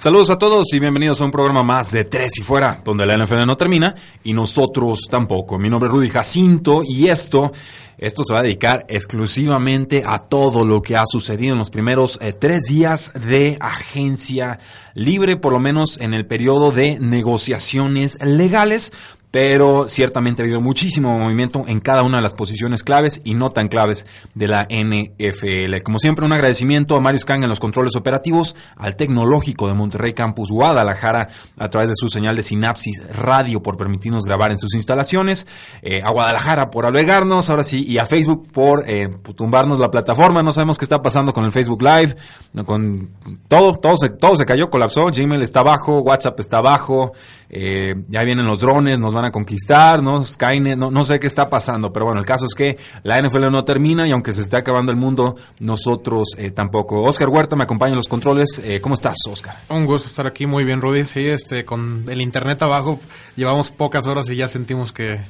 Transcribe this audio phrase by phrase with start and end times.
[0.00, 3.18] Saludos a todos y bienvenidos a un programa más de Tres y Fuera, donde la
[3.18, 3.94] NFL no termina
[4.24, 5.58] y nosotros tampoco.
[5.58, 7.52] Mi nombre es Rudy Jacinto y esto,
[7.98, 12.18] esto se va a dedicar exclusivamente a todo lo que ha sucedido en los primeros
[12.22, 14.58] eh, tres días de agencia
[14.94, 18.92] libre, por lo menos en el periodo de negociaciones legales
[19.30, 23.50] pero ciertamente ha habido muchísimo movimiento en cada una de las posiciones claves y no
[23.50, 25.82] tan claves de la NFL.
[25.84, 30.12] Como siempre, un agradecimiento a Mario Kang en los controles operativos, al Tecnológico de Monterrey
[30.14, 34.74] Campus Guadalajara a través de su señal de Sinapsis Radio por permitirnos grabar en sus
[34.74, 35.46] instalaciones,
[35.82, 40.42] eh, a Guadalajara por albergarnos, ahora sí, y a Facebook por eh, tumbarnos la plataforma.
[40.42, 42.16] No sabemos qué está pasando con el Facebook Live,
[42.64, 43.10] con
[43.48, 45.06] todo, todo se, todo se cayó, colapsó.
[45.06, 47.12] Gmail está abajo, WhatsApp está abajo,
[47.52, 50.24] eh, ya vienen los drones, nos van a conquistar, ¿no?
[50.24, 53.50] Skynet, no, no sé qué está pasando, pero bueno, el caso es que la NFL
[53.50, 57.02] no termina y aunque se esté acabando el mundo, nosotros eh, tampoco.
[57.02, 58.62] Oscar Huerta me acompaña en los controles.
[58.64, 59.58] Eh, ¿Cómo estás, Oscar?
[59.68, 61.04] Un gusto estar aquí, muy bien, Rudy.
[61.04, 63.00] Sí, este, con el internet abajo,
[63.34, 65.20] llevamos pocas horas y ya sentimos que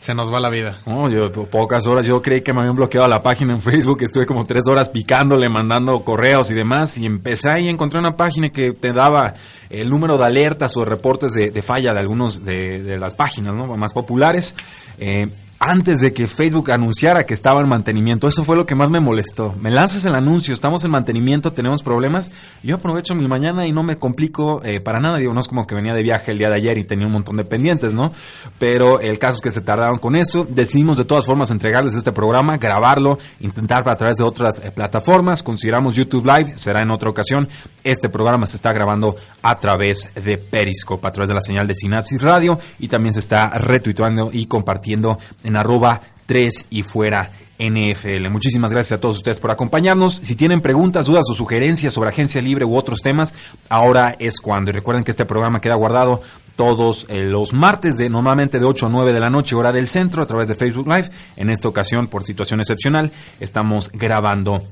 [0.00, 0.78] se nos va la vida.
[0.86, 4.24] No, yo pocas horas, yo creí que me habían bloqueado la página en Facebook, estuve
[4.24, 8.72] como tres horas picándole, mandando correos y demás, y empecé ahí, encontré una página que
[8.72, 9.34] te daba
[9.68, 14.54] el número de alertas o reportes de, falla de algunos de, las páginas más populares.
[14.98, 15.28] Eh,
[15.62, 18.26] antes de que Facebook anunciara que estaba en mantenimiento.
[18.26, 19.54] Eso fue lo que más me molestó.
[19.60, 22.30] Me lanzas el anuncio, estamos en mantenimiento, tenemos problemas.
[22.62, 25.18] Yo aprovecho mi mañana y no me complico eh, para nada.
[25.18, 27.12] Digo, no es como que venía de viaje el día de ayer y tenía un
[27.12, 28.10] montón de pendientes, ¿no?
[28.58, 30.46] Pero el caso es que se tardaron con eso.
[30.48, 35.42] Decidimos de todas formas entregarles este programa, grabarlo, intentar a través de otras eh, plataformas.
[35.42, 37.50] Consideramos YouTube Live, será en otra ocasión.
[37.84, 41.74] Este programa se está grabando a través de Periscope, a través de la señal de
[41.74, 45.18] Synapsis Radio y también se está retuiteando y compartiendo
[45.49, 48.28] en arroba 3 y fuera NFL.
[48.30, 50.20] Muchísimas gracias a todos ustedes por acompañarnos.
[50.22, 53.34] Si tienen preguntas, dudas o sugerencias sobre agencia libre u otros temas,
[53.68, 54.70] ahora es cuando.
[54.70, 56.22] Y recuerden que este programa queda guardado
[56.56, 59.88] todos eh, los martes, de normalmente de 8 a 9 de la noche, hora del
[59.88, 61.10] centro, a través de Facebook Live.
[61.36, 64.62] En esta ocasión, por situación excepcional, estamos grabando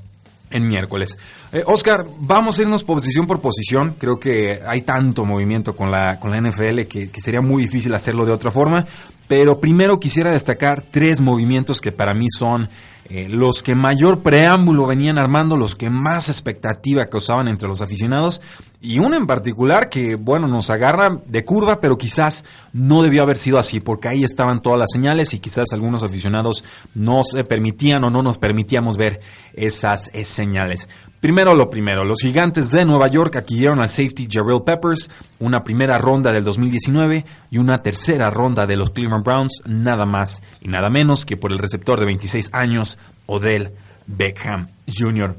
[0.50, 1.16] en miércoles.
[1.52, 3.96] Eh, Oscar, vamos a irnos posición por posición.
[3.98, 7.94] Creo que hay tanto movimiento con la, con la NFL que, que, sería muy difícil
[7.94, 8.86] hacerlo de otra forma.
[9.26, 12.68] Pero primero quisiera destacar tres movimientos que para mí son
[13.10, 18.42] eh, los que mayor preámbulo venían armando, los que más expectativa causaban entre los aficionados,
[18.80, 23.38] y uno en particular que, bueno, nos agarra de curva, pero quizás no debió haber
[23.38, 26.62] sido así, porque ahí estaban todas las señales y quizás algunos aficionados
[26.94, 29.20] no se permitían o no nos permitíamos ver
[29.54, 30.88] esas eh, señales.
[31.20, 35.98] Primero lo primero, los gigantes de Nueva York adquirieron al safety Jarrell Peppers, una primera
[35.98, 40.90] ronda del 2019 y una tercera ronda de los Cleveland Browns, nada más y nada
[40.90, 43.72] menos que por el receptor de 26 años, Odell
[44.06, 45.36] Beckham Jr.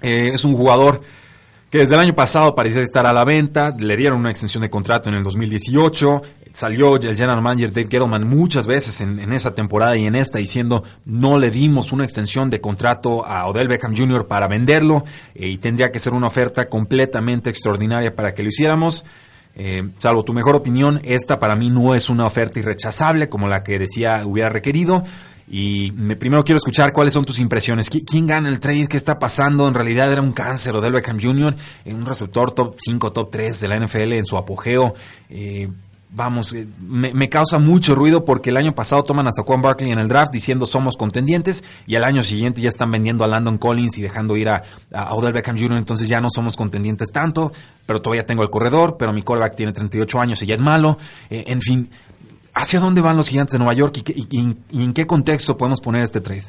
[0.00, 1.02] Eh, es un jugador
[1.70, 4.70] que desde el año pasado parecía estar a la venta, le dieron una extensión de
[4.70, 6.22] contrato en el 2018,
[6.58, 10.82] salió el general manager Dave Gettleman muchas veces en, esa temporada y en esta diciendo
[11.04, 14.26] no le dimos una extensión de contrato a Odell Beckham Jr.
[14.26, 15.04] para venderlo
[15.36, 19.04] eh, y tendría que ser una oferta completamente extraordinaria para que lo hiciéramos.
[19.54, 23.62] Eh, salvo tu mejor opinión, esta para mí no es una oferta irrechazable como la
[23.62, 25.04] que decía hubiera requerido.
[25.48, 27.88] Y me, primero quiero escuchar cuáles son tus impresiones.
[27.88, 28.88] ¿Quién gana el trade?
[28.88, 29.68] ¿Qué está pasando?
[29.68, 31.54] En realidad era un cáncer Odell Beckham Jr.,
[31.86, 34.94] un receptor top 5, top 3 de la NFL en su apogeo.
[35.30, 35.68] Eh,
[36.10, 39.98] vamos, eh, me, causa mucho ruido porque el año pasado toman a Saquon Barkley en
[39.98, 43.98] el draft diciendo somos contendientes y al año siguiente ya están vendiendo a Landon Collins
[43.98, 47.52] y dejando ir a, a Odell Beckham Jr., entonces ya no somos contendientes tanto,
[47.84, 50.98] pero todavía tengo el corredor, pero mi quarterback tiene 38 años y ya es malo,
[51.28, 51.90] eh, en fin,
[52.54, 54.38] ¿hacia dónde van los gigantes de Nueva York y,
[54.82, 56.44] en qué contexto podemos poner este trade?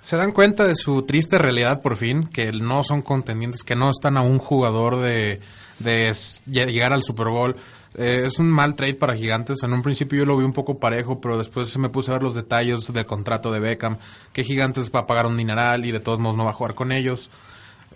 [0.00, 3.90] Se dan cuenta de su triste realidad por fin, que no son contendientes, que no
[3.90, 5.40] están a un jugador de,
[5.80, 6.12] de
[6.46, 7.56] llegar al Super Bowl
[7.96, 9.62] eh, es un mal trade para Gigantes.
[9.62, 12.14] En un principio yo lo vi un poco parejo, pero después se me puse a
[12.14, 13.98] ver los detalles del contrato de Beckham,
[14.32, 16.74] que Gigantes va a pagar un dineral y de todos modos no va a jugar
[16.74, 17.30] con ellos.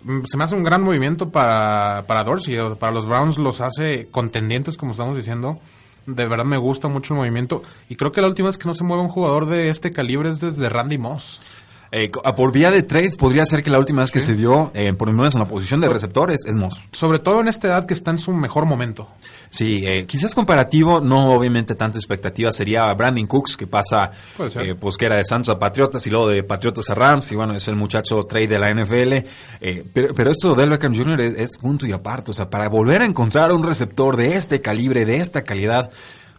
[0.03, 4.07] Mm, se me hace un gran movimiento para, para Dorsey, para los Browns los hace
[4.09, 5.59] contendientes, como estamos diciendo.
[6.07, 8.73] De verdad me gusta mucho el movimiento y creo que la última vez que no
[8.73, 11.39] se mueve un jugador de este calibre es desde Randy Moss.
[11.93, 14.93] Eh, por vía de trade podría ser que la última vez que se dio, eh,
[14.93, 16.87] por lo menos en la posición de receptores, es Moss.
[16.93, 19.09] Sobre todo en esta edad que está en su mejor momento.
[19.51, 24.09] Sí, eh, quizás comparativo, no obviamente tanta expectativa, sería Brandon Cooks, que pasa,
[24.55, 27.35] eh, pues que era de Santos a Patriotas y luego de Patriotas a Rams, y
[27.35, 29.13] bueno, es el muchacho trade de la NFL.
[29.59, 31.19] Eh, pero, pero, esto de Beckham Jr.
[31.19, 34.61] Es, es punto y aparte, o sea, para volver a encontrar un receptor de este
[34.61, 35.91] calibre, de esta calidad,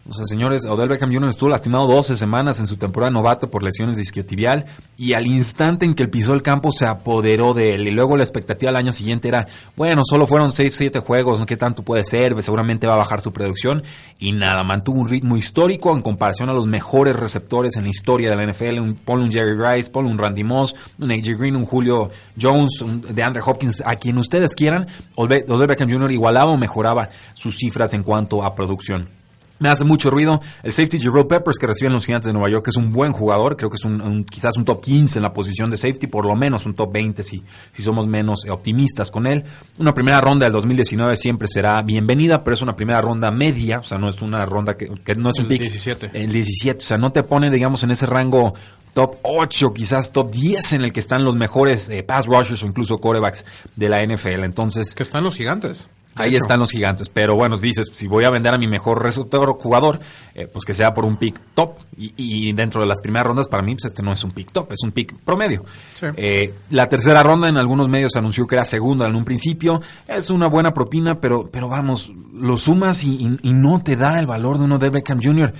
[0.05, 1.29] o sea, señores, Odell Beckham Jr.
[1.29, 4.65] estuvo lastimado 12 semanas en su temporada novato por lesiones de isquiotibial
[4.97, 7.87] y al instante en que él pisó el campo se apoderó de él.
[7.87, 9.47] Y luego la expectativa al año siguiente era,
[9.77, 12.35] bueno, solo fueron 6, 7 juegos, ¿qué tanto puede ser?
[12.43, 13.81] Seguramente va a bajar su producción.
[14.19, 18.29] Y nada, mantuvo un ritmo histórico en comparación a los mejores receptores en la historia
[18.29, 18.79] de la NFL.
[18.79, 22.81] Un, ponle un Jerry Rice, ponle un Randy Moss, un AJ Green, un Julio Jones,
[22.81, 24.85] un de Andre Hopkins, a quien ustedes quieran.
[25.15, 26.11] Odell Beckham Jr.
[26.11, 29.22] igualaba o mejoraba sus cifras en cuanto a producción.
[29.63, 32.65] Me hace mucho ruido el safety Jerome Peppers que reciben los Gigantes de Nueva York,
[32.65, 35.31] que es un buen jugador, creo que es un, quizás un top 15 en la
[35.31, 39.25] posición de safety, por lo menos un top 20 si, si somos menos optimistas con
[39.25, 39.45] él.
[39.79, 43.83] Una primera ronda del 2019 siempre será bienvenida, pero es una primera ronda media, o
[43.85, 45.61] sea, no es una ronda que, no es un el pick.
[45.61, 46.11] 17.
[46.11, 48.53] El 17, o sea, no te pone, digamos, en ese rango
[48.93, 52.65] top 8, quizás top 10 en el que están los mejores eh, pass rushers o
[52.65, 53.45] incluso corebacks
[53.77, 54.43] de la NFL.
[54.43, 55.87] Entonces, que están los gigantes.
[56.15, 59.57] Ahí están los gigantes, pero bueno, dices, si voy a vender a mi mejor receptor
[59.59, 59.99] jugador,
[60.35, 61.77] eh, pues que sea por un pick top.
[61.97, 64.51] Y, y, dentro de las primeras rondas, para mí, pues este no es un pick
[64.51, 65.63] top, es un pick promedio.
[65.93, 66.07] Sí.
[66.15, 69.81] Eh, la tercera ronda en algunos medios anunció que era segunda en un principio.
[70.07, 74.19] Es una buena propina, pero, pero vamos, lo sumas y, y, y no te da
[74.19, 75.53] el valor de uno de Beckham Jr.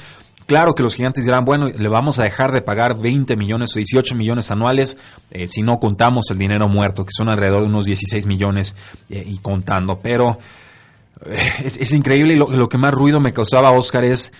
[0.53, 3.79] Claro que los gigantes dirán, bueno, le vamos a dejar de pagar 20 millones o
[3.79, 4.97] 18 millones anuales
[5.31, 8.75] eh, si no contamos el dinero muerto, que son alrededor de unos 16 millones
[9.09, 9.99] eh, y contando.
[10.03, 10.37] Pero
[11.25, 14.31] eh, es, increíble y lo, que más ruido me causaba Oscar es,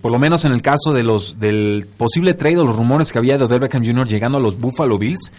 [0.00, 3.20] por lo menos en el caso de los del posible trade o los rumores que
[3.20, 4.08] había de Odell Beckham Jr.
[4.08, 5.30] llegando a los Buffalo Bills,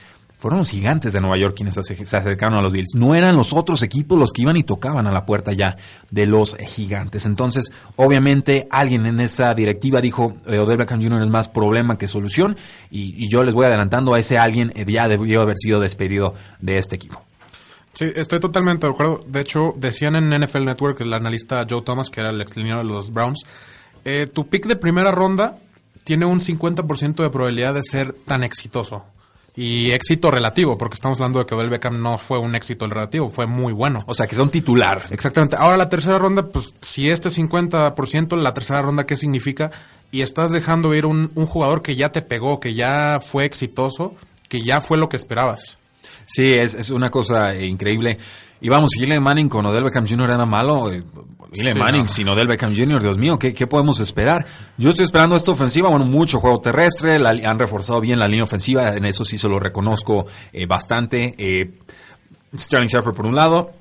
[0.41, 2.95] fueron los gigantes de Nueva York quienes se acercaron a los Bills.
[2.95, 5.77] No eran los otros equipos los que iban y tocaban a la puerta ya
[6.09, 7.27] de los gigantes.
[7.27, 11.21] Entonces, obviamente, alguien en esa directiva dijo, eh, Odell Beckham Jr.
[11.21, 12.57] es más problema que solución.
[12.89, 16.79] Y, yo les voy adelantando a ese alguien eh, ya debió haber sido despedido de
[16.79, 17.21] este equipo.
[17.93, 19.23] Sí, estoy totalmente de acuerdo.
[19.27, 22.63] De hecho, decían en NFL Network, el analista Joe Thomas, que era el ex de
[22.83, 23.43] los Browns,
[24.05, 25.59] eh, tu pick de primera ronda
[26.03, 29.05] tiene un 50% de probabilidad de ser tan exitoso
[29.55, 33.29] y éxito relativo, porque estamos hablando de que Odell Beckham no fue un éxito relativo,
[33.29, 33.99] fue muy bueno.
[34.07, 35.03] O sea, que sea un titular.
[35.09, 35.57] Exactamente.
[35.59, 39.71] Ahora la tercera ronda, pues si este 50%, la tercera ronda, ¿qué significa?
[40.11, 44.15] Y estás dejando ir un, un jugador que ya te pegó, que ya fue exitoso,
[44.47, 45.77] que ya fue lo que esperabas.
[46.25, 48.17] Sí, es, es una cosa increíble.
[48.61, 50.29] Y vamos, Eli Manning con Odell Beckham Jr.
[50.29, 50.91] era malo,
[51.51, 52.07] Eli sí, Manning no.
[52.07, 54.45] sin Odell Beckham Jr., Dios mío, ¿qué, ¿qué, podemos esperar?
[54.77, 58.45] Yo estoy esperando esta ofensiva, bueno, mucho juego terrestre, la, han reforzado bien la línea
[58.45, 61.35] ofensiva, en eso sí se lo reconozco eh, bastante.
[61.37, 61.71] Eh,
[62.57, 63.71] Sterling Shepard por un lado,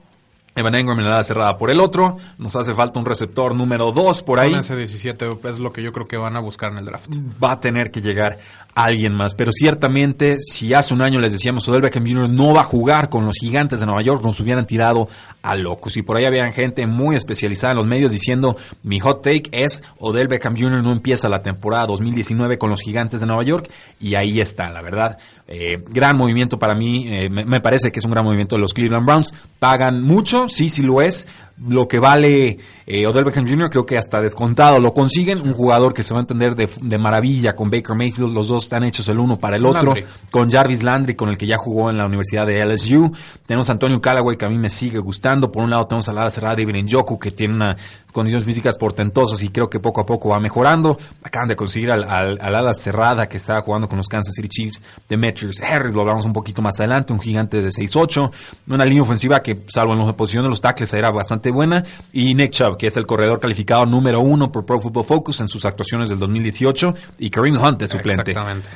[0.56, 2.16] Evan Engram en la cerrada por el otro.
[2.38, 4.52] Nos hace falta un receptor número 2 por ahí.
[4.54, 7.08] ese 17 es lo que yo creo que van a buscar en el draft.
[7.42, 8.38] Va a tener que llegar
[8.74, 9.34] alguien más.
[9.34, 12.28] Pero ciertamente, si hace un año les decíamos Odell Beckham Jr.
[12.28, 15.08] no va a jugar con los gigantes de Nueva York, nos hubieran tirado
[15.42, 15.96] a locos.
[15.96, 19.82] Y por ahí había gente muy especializada en los medios diciendo, mi hot take es
[19.98, 20.82] Odell Beckham Jr.
[20.82, 23.70] no empieza la temporada 2019 con los gigantes de Nueva York.
[23.98, 25.18] Y ahí está, la verdad.
[25.52, 27.06] Eh, gran movimiento para mí.
[27.08, 29.34] Eh, me, parece que es un gran movimiento de los Cleveland Browns.
[29.58, 31.26] Pagan mucho, sí, sí lo es
[31.68, 32.56] lo que vale
[32.86, 33.68] eh, Odell Beckham Jr.
[33.68, 35.40] creo que hasta descontado lo consiguen.
[35.42, 38.32] Un jugador que se va a entender de, de, maravilla con Baker Mayfield.
[38.32, 39.94] Los dos están hechos el uno para el otro.
[39.94, 40.04] Landry.
[40.30, 43.12] Con Jarvis Landry, con el que ya jugó en la Universidad de LSU.
[43.46, 45.50] Tenemos a Antonio Callaway, que a mí me sigue gustando.
[45.50, 47.76] Por un lado tenemos a la cerrada David Njoku, que tiene una
[48.12, 50.98] condiciones físicas portentosas y creo que poco a poco va mejorando.
[51.22, 54.48] Acaban de conseguir al, al, al ala cerrada que estaba jugando con los Kansas City
[54.48, 58.30] Chiefs, Demetrius Harris, lo hablamos un poquito más adelante, un gigante de 6'8",
[58.68, 62.34] una línea ofensiva que, salvo en la posición de los tackles, era bastante buena, y
[62.34, 65.64] Nick Chubb, que es el corredor calificado número uno por Pro Football Focus en sus
[65.64, 68.32] actuaciones del 2018, y Kareem Hunt de suplente.
[68.32, 68.68] Exactamente.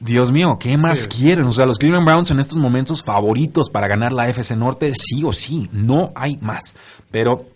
[0.00, 1.08] Dios mío, ¿qué más sí.
[1.08, 1.44] quieren?
[1.46, 5.22] O sea, los Cleveland Browns en estos momentos favoritos para ganar la FC Norte, sí
[5.24, 6.74] o sí, no hay más.
[7.10, 7.46] Pero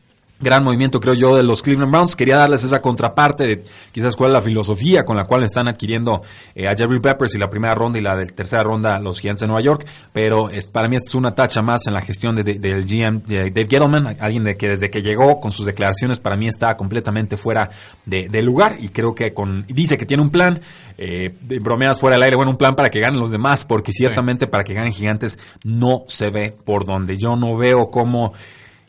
[0.41, 2.17] gran movimiento, creo yo, de los Cleveland Browns.
[2.17, 6.23] Quería darles esa contraparte de quizás cuál es la filosofía con la cual están adquiriendo
[6.55, 9.41] eh, a Jerry Peppers y la primera ronda y la de tercera ronda los Giants
[9.41, 9.87] de Nueva York.
[10.13, 13.23] Pero es, para mí es una tacha más en la gestión del de, de, GM
[13.27, 16.77] de Dave Gettleman, alguien de que desde que llegó con sus declaraciones para mí está
[16.77, 17.71] completamente fuera
[18.07, 20.61] de, de lugar y creo que con dice que tiene un plan.
[21.01, 24.47] Eh, bromeas fuera del aire, bueno, un plan para que ganen los demás, porque ciertamente
[24.47, 24.51] sí.
[24.51, 27.17] para que ganen gigantes no se ve por donde.
[27.17, 28.33] Yo no veo cómo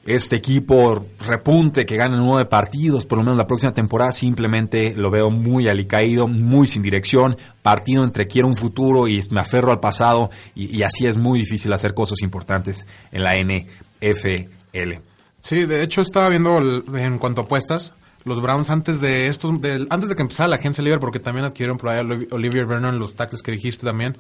[0.10, 5.12] este equipo repunte, que gane nueve partidos, por lo menos la próxima temporada, simplemente lo
[5.12, 9.80] veo muy alicaído, muy sin dirección, partido entre quiero un futuro y me aferro al
[9.80, 15.02] pasado, y, así es muy difícil hacer cosas importantes en la NFL.
[15.40, 17.94] Sí, de hecho estaba viendo en cuanto a apuestas,
[18.26, 19.52] los Browns antes de estos,
[19.90, 22.66] antes de que empezara la agencia libre, porque también adquirieron por ahí a Oliv- Olivier
[22.66, 24.18] Vernon, los tackles que dijiste también,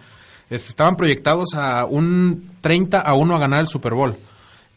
[0.50, 4.16] este, estaban proyectados a un 30 a 1 a ganar el Super Bowl,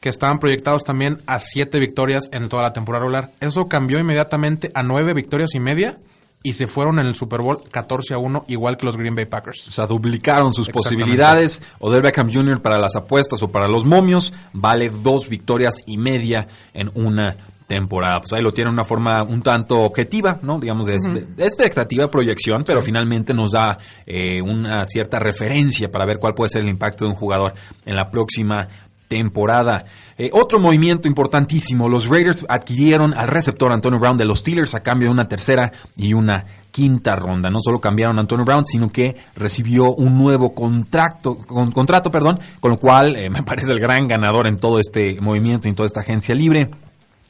[0.02, 3.30] que estaban proyectados también a 7 victorias en toda la temporada regular.
[3.40, 5.96] Eso cambió inmediatamente a 9 victorias y media
[6.42, 9.26] y se fueron en el Super Bowl 14 a 1, igual que los Green Bay
[9.26, 9.68] Packers.
[9.68, 11.62] O sea, duplicaron sus posibilidades.
[11.78, 12.60] Odell Beckham Jr.
[12.60, 17.36] para las apuestas o para los momios vale dos victorias y media en una
[17.68, 18.18] temporada.
[18.18, 20.58] Pues ahí lo tiene una forma un tanto objetiva, ¿no?
[20.58, 26.18] Digamos, de, de expectativa, proyección, pero finalmente nos da eh, una cierta referencia para ver
[26.18, 27.54] cuál puede ser el impacto de un jugador
[27.86, 28.66] en la próxima
[29.08, 29.84] temporada.
[30.16, 34.82] Eh, otro movimiento importantísimo, los Raiders adquirieron al receptor Antonio Brown de los Steelers a
[34.82, 37.50] cambio de una tercera y una quinta ronda.
[37.50, 42.40] No solo cambiaron a Antonio Brown, sino que recibió un nuevo contrato, con, contrato, perdón,
[42.58, 45.76] con lo cual eh, me parece el gran ganador en todo este movimiento y en
[45.76, 46.70] toda esta agencia libre.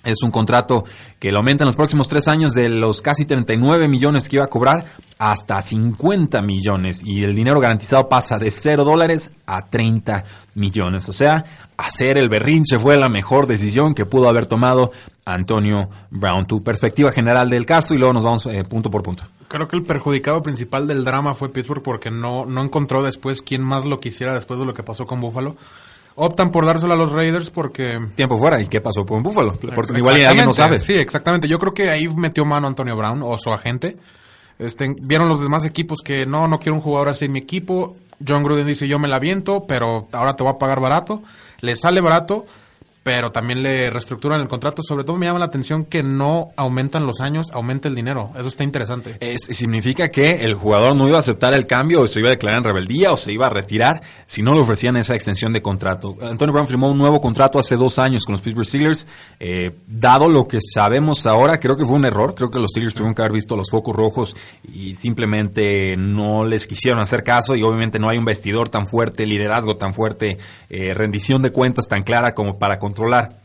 [0.05, 0.85] Es un contrato
[1.21, 4.45] que lo aumenta en los próximos tres años de los casi 39 millones que iba
[4.45, 4.85] a cobrar
[5.17, 10.25] hasta 50 millones y el dinero garantizado pasa de 0 dólares a 30
[10.57, 11.09] millones.
[11.09, 11.45] O sea,
[11.77, 14.91] hacer el berrinche fue la mejor decisión que pudo haber tomado
[15.25, 16.47] Antonio Brown.
[16.47, 19.23] Tu perspectiva general del caso y luego nos vamos eh, punto por punto.
[19.47, 23.63] Creo que el perjudicado principal del drama fue Pittsburgh porque no, no encontró después quién
[23.63, 25.57] más lo quisiera después de lo que pasó con Buffalo.
[26.15, 27.99] Optan por dárselo a los Raiders porque...
[28.15, 28.61] Tiempo fuera.
[28.61, 29.55] ¿Y qué pasó con Buffalo?
[29.75, 30.79] Porque igual alguien no sabe.
[30.79, 31.49] Sí, exactamente.
[31.49, 33.97] Yo creo que ahí metió mano Antonio Brown o su agente.
[34.59, 37.97] Este, vieron los demás equipos que no, no quiero un jugador así en mi equipo.
[38.27, 41.23] John Gruden dice yo me la viento, pero ahora te voy a pagar barato.
[41.61, 42.47] Le sale barato,
[43.03, 44.83] pero también le reestructuran el contrato.
[44.83, 48.31] Sobre todo me llama la atención que no aumentan los años, aumenta el dinero.
[48.39, 49.17] Eso está interesante.
[49.21, 52.33] Es- significa que el jugador no iba a aceptar el cambio o se iba a
[52.33, 55.63] declarar en rebeldía o se iba a retirar si no le ofrecían esa extensión de
[55.63, 56.17] contrato.
[56.23, 59.07] Antonio Brown firmó un nuevo contrato hace dos años con los Pittsburgh Steelers.
[59.41, 62.35] Eh, dado lo que sabemos ahora, creo que fue un error.
[62.35, 64.37] Creo que los Steelers tuvieron que haber visto los focos rojos
[64.73, 69.27] y simplemente no les quisieron hacer caso y obviamente no hay un vestidor tan fuerte,
[69.27, 70.39] liderazgo tan fuerte,
[70.71, 73.41] eh, rendición de cuentas tan clara como para controlar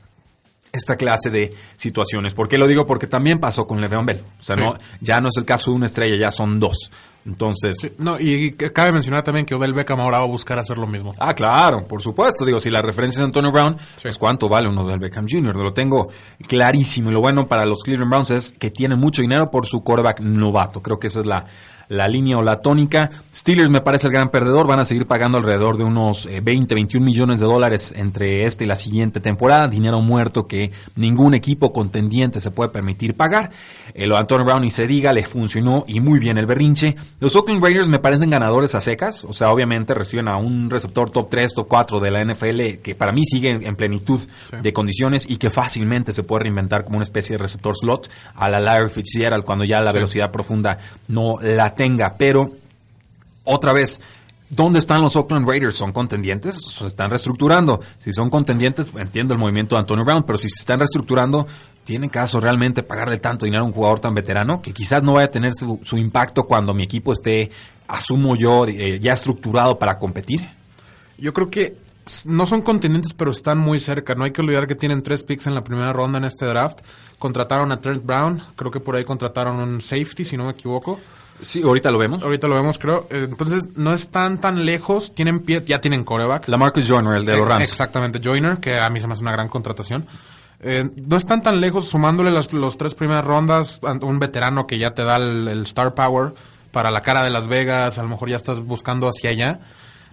[0.72, 2.34] esta clase de situaciones.
[2.34, 2.86] ¿Por qué lo digo?
[2.86, 4.22] Porque también pasó con Le'Veon Bell.
[4.40, 4.62] O sea, Sí.
[4.62, 6.92] no, ya no es el caso de una estrella, ya son dos.
[7.26, 10.78] Entonces, Sí, no, y cabe mencionar también que Odell Beckham ahora va a buscar hacer
[10.78, 11.12] lo mismo.
[11.20, 12.46] ah, claro, por supuesto.
[12.46, 14.04] Digo, si la referencia es Antonio Brown, Sí.
[14.04, 15.56] pues cuánto vale uno del Beckham Jr.
[15.56, 16.10] Lo tengo
[16.48, 17.10] clarísimo.
[17.10, 20.20] Y lo bueno para los Cleveland Browns es que tienen mucho dinero por su quarterback
[20.22, 20.82] novato.
[20.82, 21.46] Creo que esa es la,
[21.90, 23.10] la línea o la tónica.
[23.34, 24.68] Steelers me parece el gran perdedor.
[24.68, 28.64] Van a seguir pagando alrededor de unos eh, 20, 21 millones de dólares entre esta
[28.64, 29.68] y la siguiente temporada.
[29.68, 33.52] Dinero muerto que ningún equipo contendiente se puede permitir pagar.
[33.94, 36.96] Eh, lo de Antonio Brown y se diga, le funcionó y muy bien el berrinche.
[37.20, 39.24] Los Oakland Raiders me parecen ganadores a secas.
[39.24, 42.96] O sea, obviamente reciben a un receptor top 3, top 4 de la NFL que
[42.96, 44.20] para mí sigue en, en plenitud
[44.62, 48.50] de condiciones y que fácilmente se puede reinventar como una especie de receptor slot a
[48.50, 50.78] la Larry Fitzgerald cuando ya la velocidad profunda
[51.08, 52.16] no la tenga.
[52.18, 52.50] Pero
[53.46, 54.02] otra vez,
[54.50, 55.78] ¿dónde están los Oakland Raiders?
[55.78, 56.58] ¿Son contendientes?
[56.58, 57.80] ¿Se están reestructurando?
[58.00, 61.48] Si son contendientes, entiendo el movimiento de Antonio Brown, pero si se están reestructurando,
[61.86, 65.28] ¿tiene caso realmente pagarle tanto dinero a un jugador tan veterano que quizás no vaya
[65.28, 67.50] a tener su, impacto cuando mi equipo esté,
[67.88, 70.50] asumo yo, eh, ya estructurado para competir?
[71.18, 71.88] Yo creo que
[72.26, 74.16] no son contendientes, pero están muy cerca.
[74.16, 76.80] No hay que olvidar que tienen tres picks en la primera ronda en este draft.
[77.20, 81.00] Contrataron a Trent Brown, creo que por ahí contrataron un safety, si no me equivoco.
[81.42, 82.24] Sí, ahorita lo vemos.
[82.24, 83.08] Ahorita lo vemos, creo.
[83.10, 85.14] Entonces, no están tan lejos.
[85.14, 86.48] Tienen pie, ya tienen coreback.
[86.48, 87.64] La Marcus Joyner, el de los Rams.
[87.64, 90.08] Exactamente, Joyner, que a mí se me hace una gran contratación.
[90.60, 94.96] Eh, no están tan lejos, sumándole las los tres primeras rondas, un veterano que ya
[94.96, 96.34] te da el, el star power
[96.72, 99.60] para la cara de Las Vegas, a lo mejor ya estás buscando hacia allá.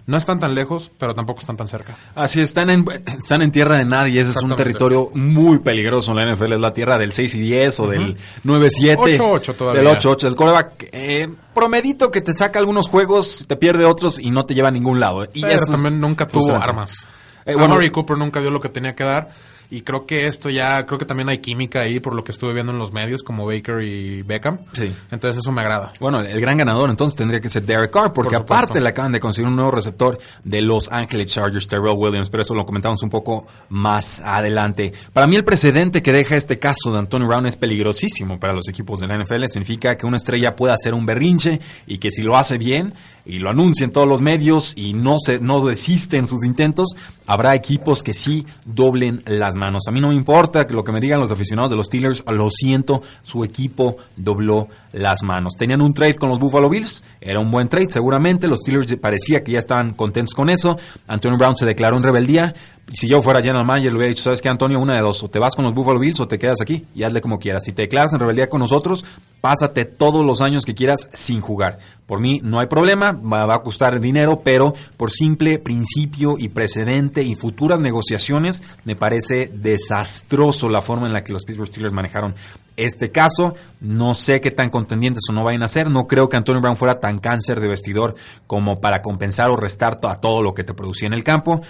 [0.07, 1.95] No están tan lejos, pero tampoco están tan cerca.
[2.13, 4.21] Así están en, están en tierra de nadie.
[4.21, 6.53] Ese es un territorio muy peligroso en la NFL.
[6.53, 8.97] Es la tierra del 6 y 10 o del 9-7.
[9.17, 9.81] 8-8 todavía.
[9.81, 10.27] Del 8-8.
[10.27, 14.53] El coreback eh, promedito que te saca algunos juegos, te pierde otros y no te
[14.53, 15.23] lleva a ningún lado.
[15.33, 17.07] Y Pero eso es también nunca tuvo armas.
[17.45, 19.29] Eh, bueno, Amari Cooper nunca dio lo que tenía que dar.
[19.69, 22.53] Y creo que esto ya, creo que también hay química ahí por lo que estuve
[22.53, 24.59] viendo en los medios, como Baker y Beckham.
[24.73, 24.93] Sí.
[25.11, 25.91] Entonces eso me agrada.
[25.99, 29.11] Bueno, el gran ganador entonces tendría que ser Derek Carr, porque Por aparte le acaban
[29.11, 33.01] de conseguir un nuevo receptor de Los Angeles Chargers, Terrell Williams, pero eso lo comentamos
[33.03, 34.93] un poco más adelante.
[35.13, 38.67] Para mí el precedente que deja este caso de Antonio Brown es peligrosísimo para los
[38.69, 39.45] equipos de la NFL.
[39.47, 42.93] Significa que una estrella puede hacer un berrinche y que si lo hace bien
[43.25, 46.89] y lo anuncia en todos los medios y no se no desiste en sus intentos,
[47.27, 49.83] habrá equipos que sí doblen las manos.
[49.87, 52.49] A mí no me importa lo que me digan los aficionados de los Steelers, lo
[52.49, 55.53] siento, su equipo dobló las manos.
[55.57, 59.43] Tenían un trade con los Buffalo Bills, era un buen trade seguramente, los Steelers parecía
[59.43, 60.77] que ya estaban contentos con eso.
[61.07, 62.53] Antonio Brown se declaró en rebeldía.
[62.93, 64.79] Si yo fuera general manager le hubiera dicho, ¿sabes qué, Antonio?
[64.79, 67.03] Una de dos, o te vas con los Buffalo Bills o te quedas aquí y
[67.03, 67.63] hazle como quieras.
[67.65, 69.03] Si te declaras en rebeldía con nosotros,
[69.41, 71.79] pásate todos los años que quieras sin jugar.
[72.05, 77.23] Por mí no hay problema, va a costar dinero, pero por simple principio y precedente
[77.23, 82.35] y futuras negociaciones, me parece desastroso la forma en la que los Pittsburgh Steelers manejaron
[82.77, 83.55] este caso.
[83.81, 85.89] No sé qué tan contendientes o no vayan a ser.
[85.89, 88.15] No creo que Antonio Brown fuera tan cáncer de vestidor
[88.47, 91.61] como para compensar o restar a todo lo que te producía en el campo.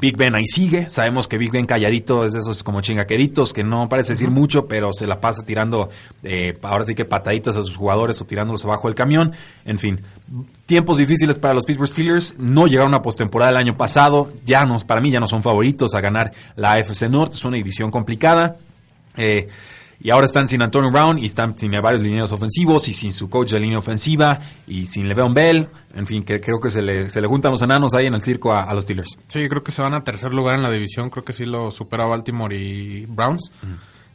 [0.00, 0.88] Big Ben ahí sigue.
[0.88, 4.66] Sabemos que Big Ben calladito es de esos como chingaqueritos que no parece decir mucho,
[4.66, 5.88] pero se la pasa tirando,
[6.22, 9.32] eh, ahora sí que pataditas a sus jugadores o tirándolos abajo del camión.
[9.64, 10.00] En fin,
[10.66, 12.36] tiempos difíciles para los Pittsburgh Steelers.
[12.38, 14.30] No llegaron a postemporada el año pasado.
[14.44, 17.36] Ya nos, para mí ya no son favoritos a ganar la AFC Norte.
[17.36, 18.56] Es una división complicada.
[19.16, 19.48] Eh,
[20.00, 23.28] y ahora están sin Antonio Brown y están sin varios lineos ofensivos y sin su
[23.28, 25.68] coach de línea ofensiva y sin Le'Veon Bell.
[25.94, 28.22] En fin, que, creo que se le, se le juntan los enanos ahí en el
[28.22, 29.18] circo a, los Steelers.
[29.26, 31.10] Sí, creo que se van a tercer lugar en la división.
[31.10, 33.50] Creo que sí lo supera Baltimore y Browns.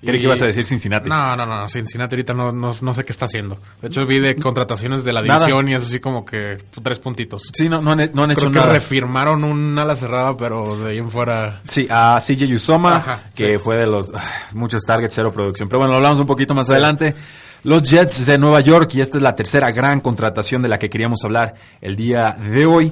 [0.03, 1.10] Creí que ibas a decir Cincinnati.
[1.10, 3.60] No, no, no, Cincinnati ahorita no, no, sé qué está haciendo.
[3.81, 7.50] De hecho, vi de contrataciones de la división y es así como que tres puntitos.
[7.53, 10.91] Sí, no, no, han, no han hecho Creo que refirmaron un ala cerrada, pero de
[10.91, 11.62] ahí en fuera...
[11.63, 14.12] Sí, a CJ Usoma, que fue de los...
[14.53, 15.69] Muchos targets, cero producción.
[15.69, 17.15] Pero bueno, lo hablamos un poquito más adelante.
[17.63, 20.89] Los Jets de Nueva York, y esta es la tercera gran contratación de la que
[20.89, 22.91] queríamos hablar el día de hoy.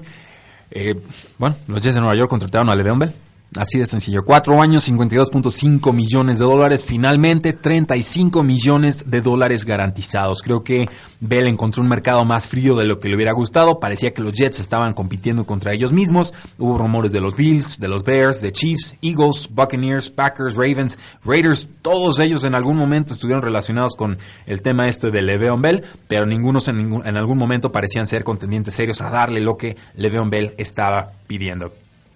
[0.71, 0.95] Eh,
[1.37, 3.13] bueno, los Jets de Nueva York contrataron a Le'Veon Bell
[3.57, 4.23] Así de sencillo.
[4.23, 6.85] Cuatro años, 52.5 millones de dólares.
[6.85, 10.41] Finalmente, 35 millones de dólares garantizados.
[10.41, 10.87] Creo que
[11.19, 13.81] Bell encontró un mercado más frío de lo que le hubiera gustado.
[13.81, 16.33] Parecía que los Jets estaban compitiendo contra ellos mismos.
[16.57, 21.67] Hubo rumores de los Bills, de los Bears, de Chiefs, Eagles, Buccaneers, Packers, Ravens, Raiders.
[21.81, 26.25] Todos ellos en algún momento estuvieron relacionados con el tema este de Le'Veon Bell, pero
[26.25, 30.53] ningunos en, en algún momento parecían ser contendientes serios a darle lo que Le'Veon Bell
[30.57, 31.73] estaba pidiendo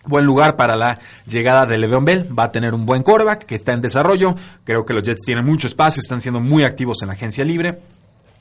[0.07, 2.37] buen lugar para la llegada de Le'Veon Bell.
[2.37, 4.35] Va a tener un buen quarterback que está en desarrollo.
[4.63, 7.79] Creo que los Jets tienen mucho espacio, están siendo muy activos en la agencia libre.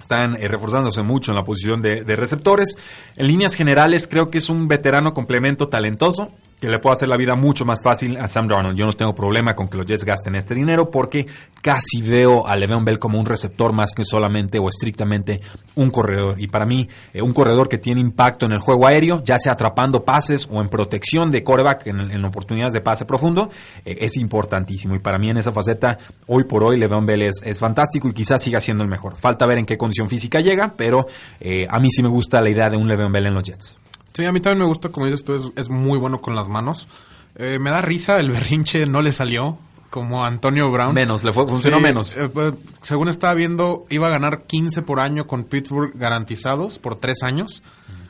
[0.01, 2.77] Están eh, reforzándose mucho en la posición de, de, receptores.
[3.17, 7.17] En líneas generales, creo que es un veterano complemento talentoso que le puede hacer la
[7.17, 8.77] vida mucho más fácil a Sam Darnold.
[8.77, 11.27] Yo no tengo problema con que los Jets gasten este dinero porque
[11.61, 15.41] casi veo a Le'Veon Bell como un receptor más que solamente o estrictamente
[15.75, 16.41] un corredor.
[16.41, 19.53] Y para mí, eh, un corredor que tiene impacto en el juego aéreo, ya sea
[19.53, 23.51] atrapando pases o en protección de coreback en, oportunidades de pase profundo,
[23.85, 24.95] eh, es importantísimo.
[24.95, 28.43] Y para mí en esa faceta, hoy por hoy, Le'Veon Bell es, fantástico y quizás
[28.43, 29.17] siga siendo el mejor.
[29.17, 31.07] Falta ver en qué condición física llega, pero
[31.41, 33.79] eh, a mí sí me gusta la idea de un Le'Veon Bell en los Jets.
[34.15, 36.87] Sí, a mí también me gusta, como dices tú, es, muy bueno con las manos.
[37.35, 39.59] Eh, me da risa, el berrinche no le salió
[39.91, 40.95] como Antonio Brown.
[40.95, 42.17] Menos, le fue, funcionó menos.
[42.17, 46.97] Eh, pues, según estaba viendo, iba a ganar 15 por año con Pittsburgh garantizados por
[46.97, 47.63] 3 años.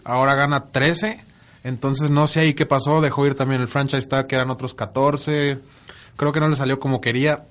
[0.04, 1.24] Ahora gana 13.
[1.62, 3.00] Entonces no sé ahí qué pasó.
[3.00, 5.58] Dejó ir también el franchise tag, que eran otros 14.
[6.16, 7.44] Creo que no le salió como quería.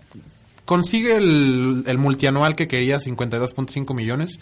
[0.66, 4.40] Consigue el, el multianual que quería, 52.5 millones.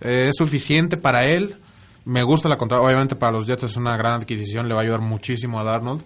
[0.00, 1.56] Eh, es suficiente para él.
[2.04, 2.80] Me gusta la contra.
[2.80, 6.02] Obviamente para los Jets es una gran adquisición, le va a ayudar muchísimo a Darnold.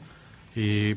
[0.56, 0.94] Y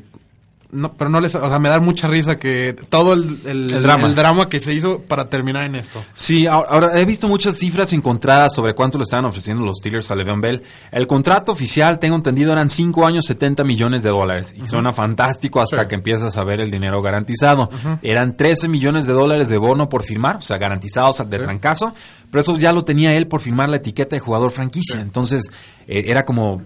[0.70, 3.68] no, pero no les, o sea, me da mucha risa que todo el,
[4.14, 4.50] drama.
[4.50, 6.04] que se hizo para terminar en esto.
[6.12, 10.14] Sí, ahora he visto muchas cifras encontradas sobre cuánto le estaban ofreciendo los Steelers a
[10.16, 10.62] Le'Veon Bell.
[10.92, 14.54] El contrato oficial, tengo entendido, eran 5 años, 70 millones de dólares.
[14.62, 17.70] Y suena fantástico hasta que empiezas a ver el dinero garantizado.
[18.02, 21.94] Eran 13 millones de dólares de bono por firmar, o sea, garantizados de trancazo.
[22.30, 25.00] Pero eso ya lo tenía él por firmar la etiqueta de jugador franquicia.
[25.00, 25.50] Entonces,
[25.86, 26.60] eh, era como,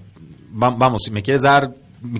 [0.50, 1.72] vamos, si me quieres dar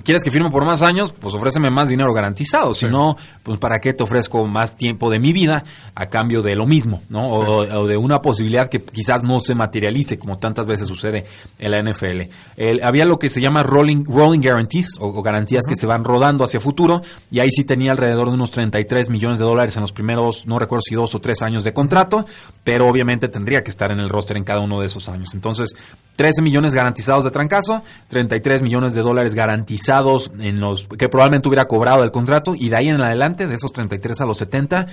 [0.03, 2.73] quieres que firme por más años, pues ofréceme más dinero garantizado.
[2.73, 5.63] Si no, pues ¿para qué te ofrezco más tiempo de mi vida
[5.95, 7.29] a cambio de lo mismo, ¿no?
[7.29, 11.25] O, de una posibilidad que quizás no se materialice, como tantas veces sucede
[11.59, 12.83] en la NFL.
[12.83, 16.59] había lo que se llama rolling, rolling guarantees, o, garantías que se van rodando hacia
[16.59, 20.47] futuro, y ahí sí tenía alrededor de unos 33 millones de dólares en los primeros,
[20.47, 22.25] no recuerdo si dos o tres años de contrato,
[22.63, 25.33] pero obviamente tendría que estar en el roster en cada uno de esos años.
[25.33, 25.69] Entonces,
[26.15, 31.65] 13 millones garantizados de trancazo, 33 millones de dólares garantizados en los que probablemente hubiera
[31.65, 34.87] cobrado el contrato y de ahí en adelante, de esos 33 a los 70,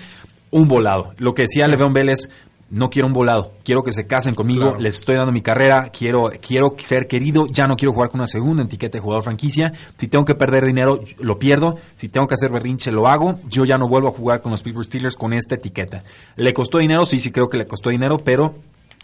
[0.50, 1.12] un volado.
[1.18, 2.28] Lo que decía Le'Veon Vélez,
[2.70, 6.30] no quiero un volado, quiero que se casen conmigo, les estoy dando mi carrera, quiero,
[6.40, 10.06] quiero ser querido, ya no quiero jugar con una segunda etiqueta de jugador franquicia, si
[10.06, 13.76] tengo que perder dinero, lo pierdo, si tengo que hacer berrinche, lo hago, yo ya
[13.76, 16.04] no vuelvo a jugar con los Pittsburgh Steelers con esta etiqueta.
[16.37, 17.04] ¿Le costó dinero?
[17.06, 18.54] Sí, sí creo que le costó dinero, pero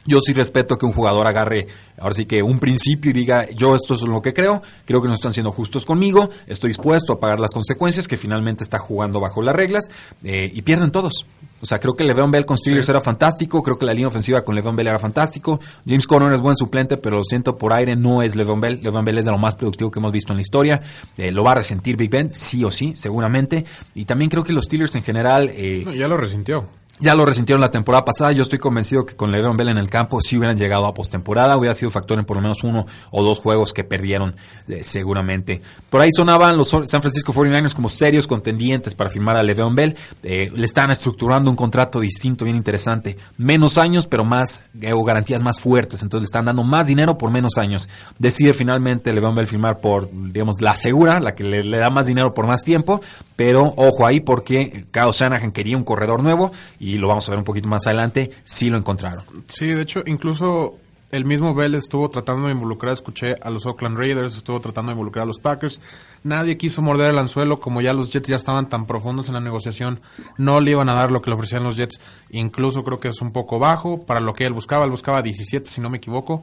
[0.06, 1.66] Yo sí respeto que un jugador agarre,
[1.98, 5.08] ahora sí que un principio y diga, yo esto es lo que creo, creo que
[5.08, 9.20] no están siendo justos conmigo, estoy dispuesto a pagar las consecuencias, que finalmente está jugando
[9.20, 9.88] bajo las reglas,
[10.22, 11.26] eh, y pierden todos.
[11.60, 14.42] O sea, creo que Le'Veon Bell con Steelers era fantástico, creo que la línea ofensiva
[14.42, 17.96] con Le'Veon Bell era fantástico, James Conner es buen suplente, pero lo siento por aire,
[17.96, 20.36] no es Le'Veon Bell, Le'Veon Bell es de lo más productivo que hemos visto en
[20.36, 20.82] la historia,
[21.16, 23.64] eh, lo va a resentir Big Ben, sí o sí, seguramente,
[23.94, 25.50] y también creo que los Steelers en general...
[25.52, 26.68] Eh, ya lo resintió.
[26.98, 28.32] Ya lo resintieron la temporada pasada.
[28.32, 31.56] Yo estoy convencido que con Le'Veon Bell en el campo sí hubieran llegado a postemporada.
[31.56, 34.34] Hubiera sido factor en por lo menos uno o dos juegos que perdieron
[34.66, 35.60] eh, seguramente.
[35.90, 39.94] Por ahí sonaban los San Francisco 49ers como serios contendientes para firmar a Le'Veon Bell.
[40.22, 43.18] Eh, le están estructurando un contrato distinto, bien interesante.
[43.36, 46.02] Menos años, pero más eh, o garantías más fuertes.
[46.02, 47.90] Entonces le están dando más dinero por menos años.
[48.18, 52.06] Decide finalmente Le'Veon Bell firmar por, digamos, la segura, la que le, le da más
[52.06, 53.02] dinero por más tiempo.
[53.36, 57.38] Pero ojo ahí porque Kyle Shanahan quería un corredor nuevo y lo vamos a ver
[57.38, 59.24] un poquito más adelante, sí lo encontraron.
[59.46, 60.78] Sí, de hecho, incluso
[61.12, 64.94] el mismo Bell estuvo tratando de involucrar, escuché a los Oakland Raiders, estuvo tratando de
[64.94, 65.80] involucrar a los Packers.
[66.24, 69.40] Nadie quiso morder el anzuelo, como ya los Jets ya estaban tan profundos en la
[69.40, 70.00] negociación,
[70.36, 72.00] no le iban a dar lo que le ofrecían los Jets.
[72.30, 74.84] Incluso creo que es un poco bajo para lo que él buscaba.
[74.84, 76.42] Él buscaba 17, si no me equivoco.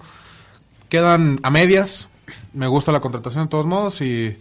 [0.90, 2.08] Quedan a medias.
[2.54, 4.38] Me gusta la contratación de todos modos y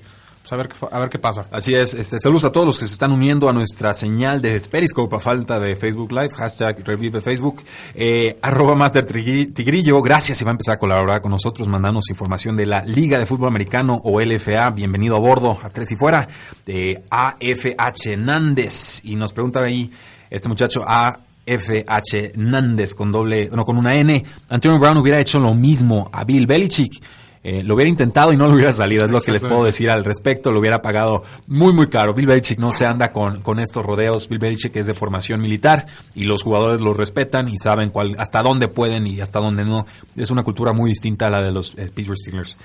[0.50, 1.46] a, ver, a ver qué pasa.
[1.50, 1.94] Así es.
[1.94, 5.18] Este, saludos a todos los que se están uniendo a nuestra señal de Periscope a
[5.18, 6.30] falta de Facebook Live.
[6.30, 7.62] Hashtag Revive Facebook.
[7.94, 10.02] Eh, arroba Master Tigrillo.
[10.02, 11.68] Gracias y va a empezar a colaborar con nosotros.
[11.68, 14.70] Mandanos información de la Liga de Fútbol Americano o LFA.
[14.70, 16.26] Bienvenido a bordo a Tres y Fuera.
[16.66, 19.00] De AFH Nández.
[19.04, 19.90] Y nos pregunta ahí
[20.28, 21.20] este muchacho A.
[21.44, 24.22] FH Nández con doble, no, con una N.
[24.48, 27.02] Antonio Brown hubiera hecho lo mismo a Bill Belichick.
[27.44, 29.90] Eh, lo hubiera intentado y no lo hubiera salido, es lo que les puedo decir
[29.90, 32.14] al respecto, lo hubiera pagado muy muy caro.
[32.14, 35.86] Bill Belichick no se anda con, con estos rodeos, Bill Belichick es de formación militar
[36.14, 39.86] y los jugadores lo respetan y saben cuál, hasta dónde pueden y hasta dónde no.
[40.16, 42.58] Es una cultura muy distinta a la de los eh, Pittsburgh Steelers.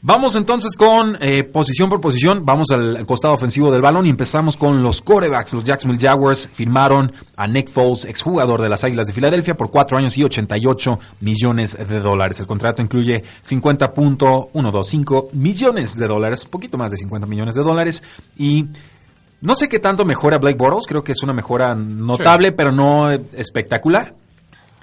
[0.00, 4.56] Vamos entonces con eh, posición por posición, vamos al costado ofensivo del balón y empezamos
[4.56, 5.54] con los corebacks.
[5.54, 9.98] Los Jacksonville Jaguars firmaron a Nick Foles, exjugador de las Águilas de Filadelfia, por cuatro
[9.98, 12.38] años y 88 millones de dólares.
[12.38, 18.04] El contrato incluye 50.125 millones de dólares, un poquito más de 50 millones de dólares
[18.36, 18.66] y...
[19.40, 23.12] No sé qué tanto mejora Blake Bortles, creo que es una mejora notable, pero no
[23.12, 24.16] espectacular.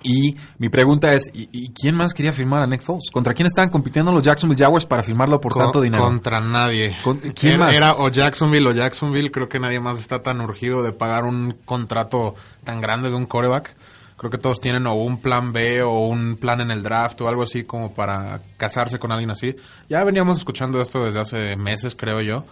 [0.08, 3.10] Y mi pregunta es, ¿y, quién más quería firmar a Nick Foles?
[3.12, 6.04] ¿Contra quién estaban compitiendo los Jacksonville Jaguars para firmarlo por tanto dinero?
[6.04, 6.96] Contra nadie.
[7.34, 7.76] ¿Quién era, más?
[7.76, 9.32] Era o Jacksonville o Jacksonville.
[9.32, 13.26] Creo que nadie más está tan urgido de pagar un contrato tan grande de un
[13.26, 13.76] coreback.
[14.16, 17.28] Creo que todos tienen o un plan B o un plan en el draft o
[17.28, 19.56] algo así como para casarse con alguien así.
[19.90, 22.46] Ya veníamos escuchando esto desde hace meses, creo yo.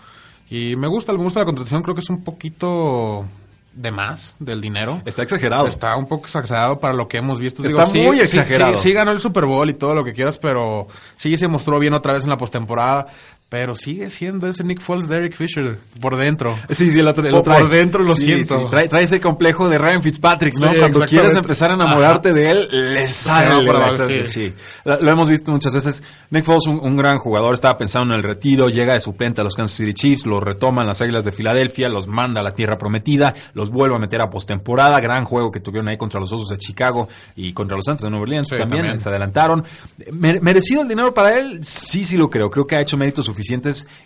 [0.50, 1.84] Y me gusta, me gusta la contratación.
[1.84, 3.28] Creo que es un poquito
[3.74, 5.02] de más del dinero.
[5.06, 5.68] Está exagerado.
[5.68, 7.66] Está un poco exagerado para lo que hemos visto.
[7.66, 8.78] Está muy exagerado.
[8.78, 11.80] Sí, sí, ganó el Super Bowl y todo lo que quieras, pero sí se mostró
[11.80, 13.08] bien otra vez en la postemporada.
[13.54, 16.58] Pero sigue siendo ese Nick Foles de Eric Fisher por dentro.
[16.72, 17.62] Sí, sí, lo, por, trae.
[17.62, 18.66] Por dentro lo siento.
[18.66, 20.72] Trae, trae, ese complejo de Ryan Fitzpatrick, ¿no?
[20.74, 23.64] Cuando quieres empezar a enamorarte de él, le sale.
[24.08, 24.26] sí.
[24.26, 24.54] sí.
[24.84, 26.02] Lo, hemos visto muchas veces.
[26.32, 29.44] Nick Foles, un, un, gran jugador, estaba pensando en el retiro, llega de suplente a
[29.44, 32.80] los Kansas City Chiefs, lo retoman las Águilas de Filadelfia, los manda a la tierra
[32.80, 35.00] prometida, los vuelve a meter a postemporada.
[35.00, 38.10] Gran juego que tuvieron ahí contra los Osos de Chicago y contra los Santos de
[38.10, 39.64] Nueva Orleans también, también, se adelantaron.
[40.12, 41.64] ¿Merecido el dinero para él?
[41.64, 42.50] Sí, sí lo creo.
[42.50, 43.43] Creo que ha hecho méritos suficientes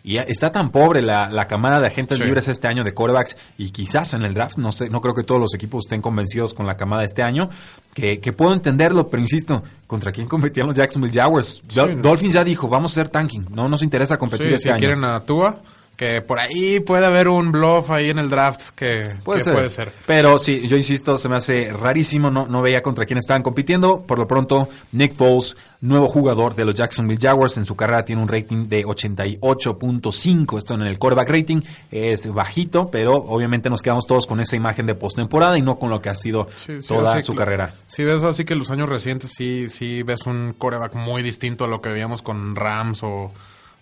[0.03, 3.71] y está tan pobre la, la camada de agentes libres este año de quarterbacks y
[3.71, 6.65] quizás en el draft, no sé, no creo que todos los equipos estén convencidos con
[6.65, 7.49] la camada de este año,
[7.93, 11.63] que, que puedo entenderlo, pero insisto, ¿contra quién competían los Jacksonville Jaguars?
[12.01, 15.21] Dolphins ya dijo, vamos a ser tanking, no nos interesa competir este si quieren a
[15.21, 15.61] Tua,
[15.97, 19.53] que por ahí puede haber un bluff ahí en el draft que puede, ser.
[19.53, 19.91] puede ser.
[20.05, 24.03] Pero sí, yo insisto, se me hace rarísimo, no, no veía contra quién estaban compitiendo.
[24.03, 28.21] Por lo pronto, Nick Foles, nuevo jugador de los Jacksonville Jaguars, en su carrera tiene
[28.21, 30.57] un rating de 88.5.
[30.59, 34.85] Esto en el quarterback rating es bajito, pero obviamente nos quedamos todos con esa imagen
[34.85, 36.47] de postemporada y no con lo que ha sido
[36.87, 37.73] toda su carrera.
[37.87, 41.67] Si ves así que los años recientes sí, sí ves un quarterback muy distinto a
[41.67, 43.31] lo que veíamos con Rams o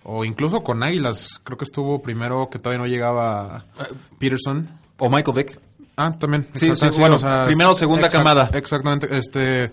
[0.05, 1.41] o incluso con Águilas.
[1.43, 3.65] Creo que estuvo primero que todavía no llegaba
[4.19, 4.69] Peterson.
[4.97, 5.59] O Michael Vick.
[5.97, 6.47] Ah, también.
[6.53, 8.49] Sí, sí, bueno, primero o segunda camada.
[8.53, 9.07] Exactamente.
[9.17, 9.71] Este,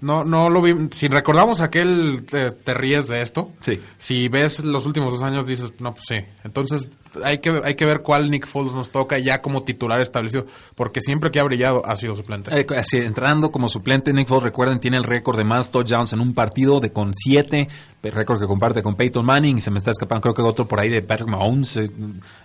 [0.00, 0.88] no, no lo vi.
[0.90, 3.52] Si recordamos aquel, te, te, ríes de esto.
[3.60, 3.80] Sí.
[3.96, 6.16] Si ves los últimos dos años, dices, no, pues sí.
[6.44, 6.88] Entonces,
[7.22, 11.00] hay que, hay que ver cuál Nick Foles nos toca ya como titular establecido, porque
[11.00, 12.50] siempre que ha brillado ha sido suplente.
[12.58, 16.20] Eh, así, entrando como suplente, Nick Foles, recuerden, tiene el récord de más touchdowns en
[16.20, 17.68] un partido de con siete,
[18.02, 20.80] récord que comparte con Peyton Manning, y se me está escapando, creo que otro por
[20.80, 21.76] ahí de Patrick Mahomes.
[21.76, 21.90] Eh,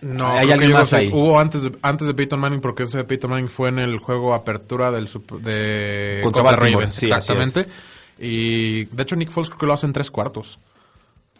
[0.01, 1.09] no, hay alguien más ahí.
[1.11, 3.99] Hubo antes de, antes de Peyton Manning, porque ese de Peyton Manning fue en el
[3.99, 5.05] juego apertura del
[5.41, 7.65] de contra, contra Ravens, exactamente.
[8.19, 10.59] Y de hecho Nick Foles creo que lo hace en tres cuartos.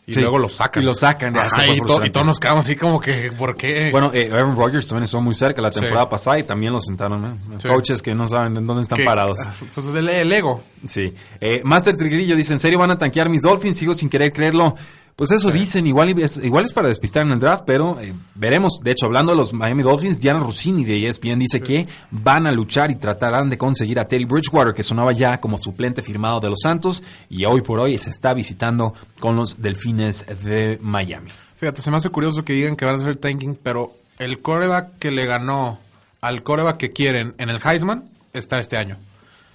[0.09, 0.21] Y Sí.
[0.21, 0.81] luego lo sacan.
[0.81, 2.07] Y lo sacan, Ajá, y, to- frustrante.
[2.07, 3.89] y todos nos quedamos así como que, ¿por qué?
[3.91, 5.79] Bueno, eh, Aaron Rodgers también estuvo muy cerca la Sí.
[5.79, 7.25] temporada pasada y también lo sentaron.
[7.25, 7.55] ¿eh?
[7.59, 7.67] Sí.
[7.67, 9.05] Coaches que no saben en dónde están ¿Qué?
[9.05, 9.37] parados.
[9.73, 10.61] Pues es el, el ego.
[10.87, 11.13] Sí.
[11.39, 13.77] Eh, Master Triguerillo dice, ¿en serio van a tanquear mis Dolphins?
[13.77, 14.75] Sigo sin querer creerlo.
[15.19, 18.79] Pues eso dicen, igual es, igual es para despistar en el draft, pero eh, veremos.
[18.81, 22.53] De hecho, hablando de los Miami Dolphins, Diana Rossini de ESPN dice que van a
[22.53, 26.49] luchar y tratarán de conseguir a Teddy Bridgewater, que sonaba ya como suplente firmado de
[26.49, 31.31] los Santos, y hoy por hoy se está visitando con los Delfines de Miami.
[31.57, 34.99] Fíjate, se me hace curioso que digan que van a hacer tanking, pero el coreback
[34.99, 35.79] que le ganó
[36.21, 38.97] al coreback que quieren en el Heisman está este año.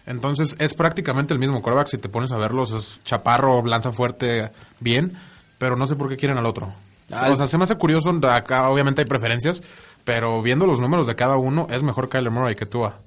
[0.04, 2.70] Entonces es prácticamente el mismo coreback si te pones a verlos.
[2.72, 5.16] Es chaparro, lanza fuerte, bien,
[5.64, 6.74] pero no sé por qué quieren al otro.
[7.10, 8.10] Al- O sea, se me hace curioso.
[8.30, 9.62] Acá obviamente hay preferencias,
[10.04, 12.98] pero viendo los números de cada uno, es mejor Kyler Murray que Tua.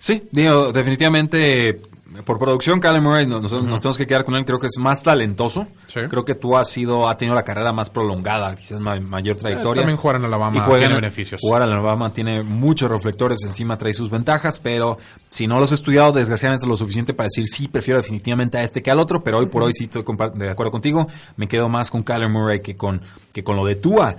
[0.00, 1.80] Sí, digo, definitivamente
[2.24, 5.66] por producción, Kyler Murray, nos, tenemos que quedar con él, creo que es más talentoso.
[5.86, 6.00] Sí.
[6.08, 9.80] Creo que tú has sido, ha tenido la carrera más prolongada, quizás ma- mayor trayectoria.
[9.80, 11.40] Eh, también jugar en Alabama Y juega tiene en- beneficios.
[11.40, 14.98] Jugar en Alabama tiene muchos reflectores encima, trae sus ventajas, pero
[15.30, 18.82] si no los he estudiado, desgraciadamente lo suficiente para decir sí, prefiero definitivamente a este
[18.82, 21.90] que al otro, pero hoy por hoy sí estoy de acuerdo contigo, me quedo más
[21.90, 23.00] con Kyler Murray que con,
[23.32, 24.16] que con lo de Tua.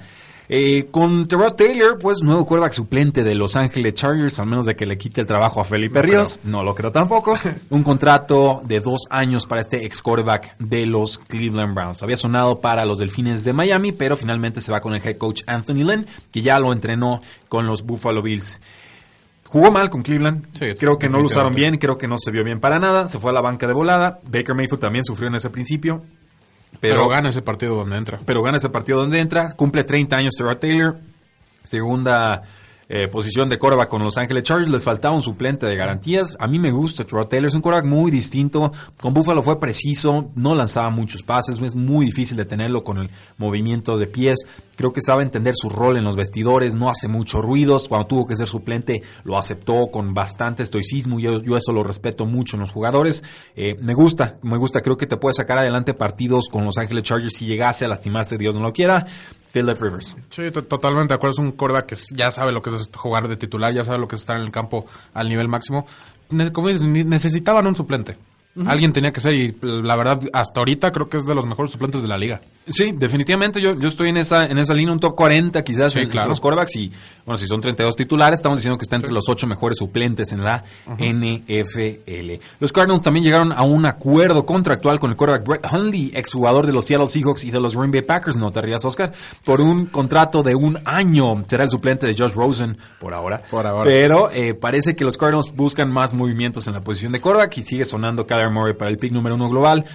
[0.50, 4.78] Eh, con Terrell Taylor, pues nuevo quarterback suplente de Los Ángeles Chargers, al menos de
[4.78, 6.40] que le quite el trabajo a Felipe No Ríos.
[6.44, 7.36] No lo creo tampoco.
[7.70, 12.02] Un contrato de dos años para este ex quarterback de los Cleveland Browns.
[12.02, 15.44] Había sonado para los Delfines de Miami, pero finalmente se va con el head coach
[15.48, 18.62] Anthony Lynn, que ya lo entrenó con los Buffalo Bills.
[19.50, 20.48] Jugó mal con Cleveland.
[20.54, 23.08] Sí, creo que no lo usaron bien, creo que no se vio bien para nada.
[23.08, 24.20] Se fue a la banca de volada.
[24.30, 26.04] Baker Mayfield también sufrió en ese principio.
[26.80, 28.20] Pero, gana ese partido donde entra.
[28.26, 29.54] pero gana ese partido donde entra.
[29.54, 30.98] Cumple 30 años Terrell Taylor.
[31.64, 32.44] Segunda
[32.90, 34.72] eh, posición de quarterback con Los Ángeles Chargers.
[34.72, 36.38] Les faltaba un suplente de garantías.
[36.40, 37.48] A mí me gusta Terrell Taylor.
[37.50, 38.72] Es un quarterback muy distinto.
[38.98, 40.30] Con Buffalo fue preciso.
[40.36, 41.62] No lanzaba muchos pases.
[41.62, 44.40] Es muy difícil de tenerlo con el movimiento de pies.
[44.78, 46.76] Creo que sabe entender su rol en los vestidores.
[46.76, 47.88] No hace muchos ruidos.
[47.90, 51.20] Cuando tuvo que ser suplente lo aceptó con bastante estoicismo.
[51.20, 53.24] Yo, yo eso lo respeto mucho en los jugadores.
[53.56, 54.82] Eh, me gusta, me gusta.
[54.82, 58.38] Creo que te puede sacar adelante partidos con Los Ángeles Chargers si llegase a lastimarse,
[58.38, 59.06] Dios no lo quiera.
[59.52, 60.16] Philip Rivers.
[60.30, 61.32] Sí, to- totalmente de acuerdo.
[61.32, 64.08] Es un quarterback que ya sabe lo que es jugar de titular, ya sabe lo
[64.08, 65.86] que es estar en el campo al nivel máximo.
[66.30, 68.18] Ne- como dices, necesitaban un suplente.
[68.66, 71.72] Alguien tenía que ser y la verdad hasta ahorita creo que es de los mejores
[71.72, 72.42] suplentes de la liga.
[72.68, 76.00] Sí, definitivamente yo, yo estoy en esa, en esa línea, un top 40 quizás Sí,
[76.00, 76.30] en- entre claro.
[76.30, 76.92] los quarterbacks y
[77.26, 80.44] bueno, si son 32 titulares, estamos diciendo que está entre los 8 mejores suplentes en
[80.44, 82.40] la NFL.
[82.60, 86.74] Los Cardinals también llegaron a un acuerdo contractual con el quarterback Brett Hundley, exjugador de
[86.74, 89.12] los Seattle Seahawks y de los Green Bay Packers, no te rías Oscar,
[89.44, 91.44] por un contrato de un año.
[91.48, 93.42] Será el suplente de Josh Rosen por ahora.
[93.50, 93.84] Por ahora.
[93.84, 97.62] Pero eh, parece que los Cardinals buscan más movimientos en la posición de quarterback y
[97.62, 99.86] sigue sonando Murray para el pick número uno global.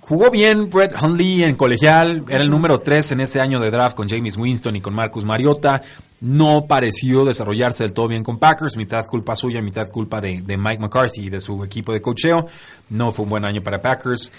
[0.00, 3.94] Jugó bien Brett Hundley en colegial, era el número 3 en ese año de draft
[3.94, 5.82] con James Winston y con Marcus Mariota.
[6.22, 10.56] No pareció desarrollarse del todo bien con Packers, mitad culpa suya, mitad culpa de, de
[10.56, 12.46] Mike McCarthy y de su equipo de cocheo.
[12.88, 14.32] No fue un buen año para Packers.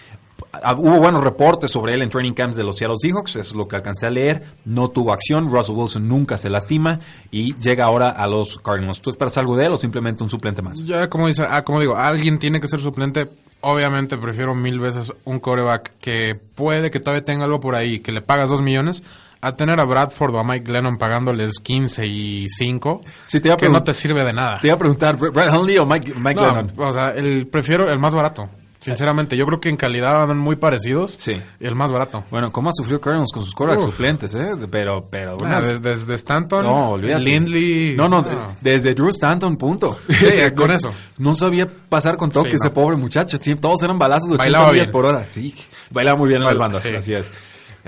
[0.51, 3.55] Ah, Hubo buenos reportes sobre él en training camps de los Seattle Seahawks, eso es
[3.55, 4.43] lo que alcancé a leer.
[4.65, 6.99] No tuvo acción, Russell Wilson nunca se lastima
[7.31, 9.01] y llega ahora a los Cardinals.
[9.01, 10.83] ¿Tú esperas algo de él o simplemente un suplente más?
[10.85, 13.29] Ya como dice, ah, como digo, alguien tiene que ser suplente.
[13.61, 18.11] Obviamente prefiero mil veces un coreback que puede que todavía tenga algo por ahí, que
[18.13, 19.03] le pagas dos millones,
[19.41, 23.69] a tener a Bradford o a Mike Lennon pagándoles 15 y 5, Sí, te que
[23.69, 24.59] no te sirve de nada.
[24.59, 26.71] Te iba a preguntar, ¿Brett Hundley o Mike, Mike No, Lennon?
[26.77, 28.49] o sea, el, prefiero el más barato.
[28.79, 31.15] Sinceramente, yo creo que en calidad andan muy parecidos.
[31.17, 31.41] Sí.
[31.59, 32.23] Y el más barato.
[32.31, 33.91] Bueno, ¿cómo ha sufrido Cardinals con sus quarterbacks Uf.
[33.95, 34.51] suplentes, eh?
[34.71, 35.31] Pero, pero...
[35.33, 37.21] Ah, unas- des- desde, Stanton, no, olvídate.
[37.23, 37.95] Lindley.
[37.97, 38.55] No, no, ah.
[38.61, 39.97] de- desde Drew Stanton, punto.
[40.07, 40.89] Sí, con eso.
[41.17, 43.37] No sabía pasar con toque Sí, ese pobre muchacho.
[43.41, 45.25] Sí, todos eran balazos de 80 Bailaba millas por hora.
[45.29, 45.53] Sí,
[45.91, 46.95] bailaba muy bien en las bandas, sí.
[46.95, 47.29] así es.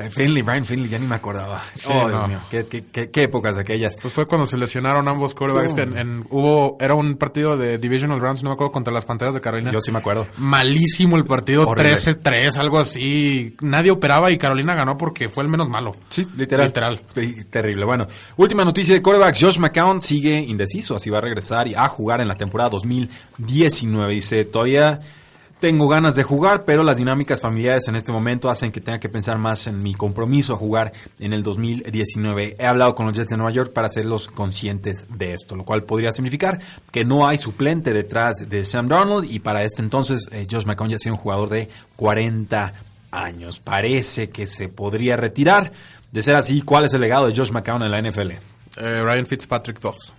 [0.06, 1.62] Eh, Finley, Brian Finley, ya ni me acordaba.
[1.76, 2.28] Sí, oh, Dios no.
[2.28, 3.96] mío, qué, qué, qué, qué épocas aquellas.
[4.02, 5.78] Pues fue cuando se lesionaron ambos quarterbacks.
[5.78, 9.34] en, en- hubo, era un partido de Divisional Rounds, no me acuerdo, contra las Panteras
[9.34, 9.72] de Carolina.
[9.72, 10.28] Yo sí me acuerdo.
[10.38, 11.94] Malísimo el partido, Horrible.
[11.96, 13.56] 13-3, algo así.
[13.62, 15.92] Nadie operaba y Carolina ganó porque fue el menos malo.
[16.10, 16.68] Sí, literal.
[16.68, 17.02] Literal.
[17.14, 17.86] Sí, Terrible.
[17.86, 19.40] Bueno, última noticia de quarterbacks.
[19.42, 24.14] Josh McCown sigue indeciso, así va a regresar y a jugar en la temporada 2019.
[24.14, 25.00] Dice, todavía
[25.62, 29.10] tengo ganas de jugar, pero las dinámicas familiares en este momento hacen que tenga que
[29.10, 32.56] pensar más en mi compromiso a jugar en el 2019.
[32.60, 35.84] He hablado con los Jets de Nueva York para hacerlos conscientes de esto, lo cual
[35.84, 36.60] podría significar
[36.92, 40.90] que no hay suplente detrás de Sam Darnold y para este entonces eh, Josh McCown
[40.90, 42.74] ya sea un jugador de 40
[43.12, 43.60] años.
[43.60, 45.72] Parece que se podría retirar.
[46.12, 48.32] De ser así, ¿cuál es el legado de Josh McCown en la NFL?
[48.32, 48.40] Eh,
[48.78, 50.14] Ryan Fitzpatrick 2.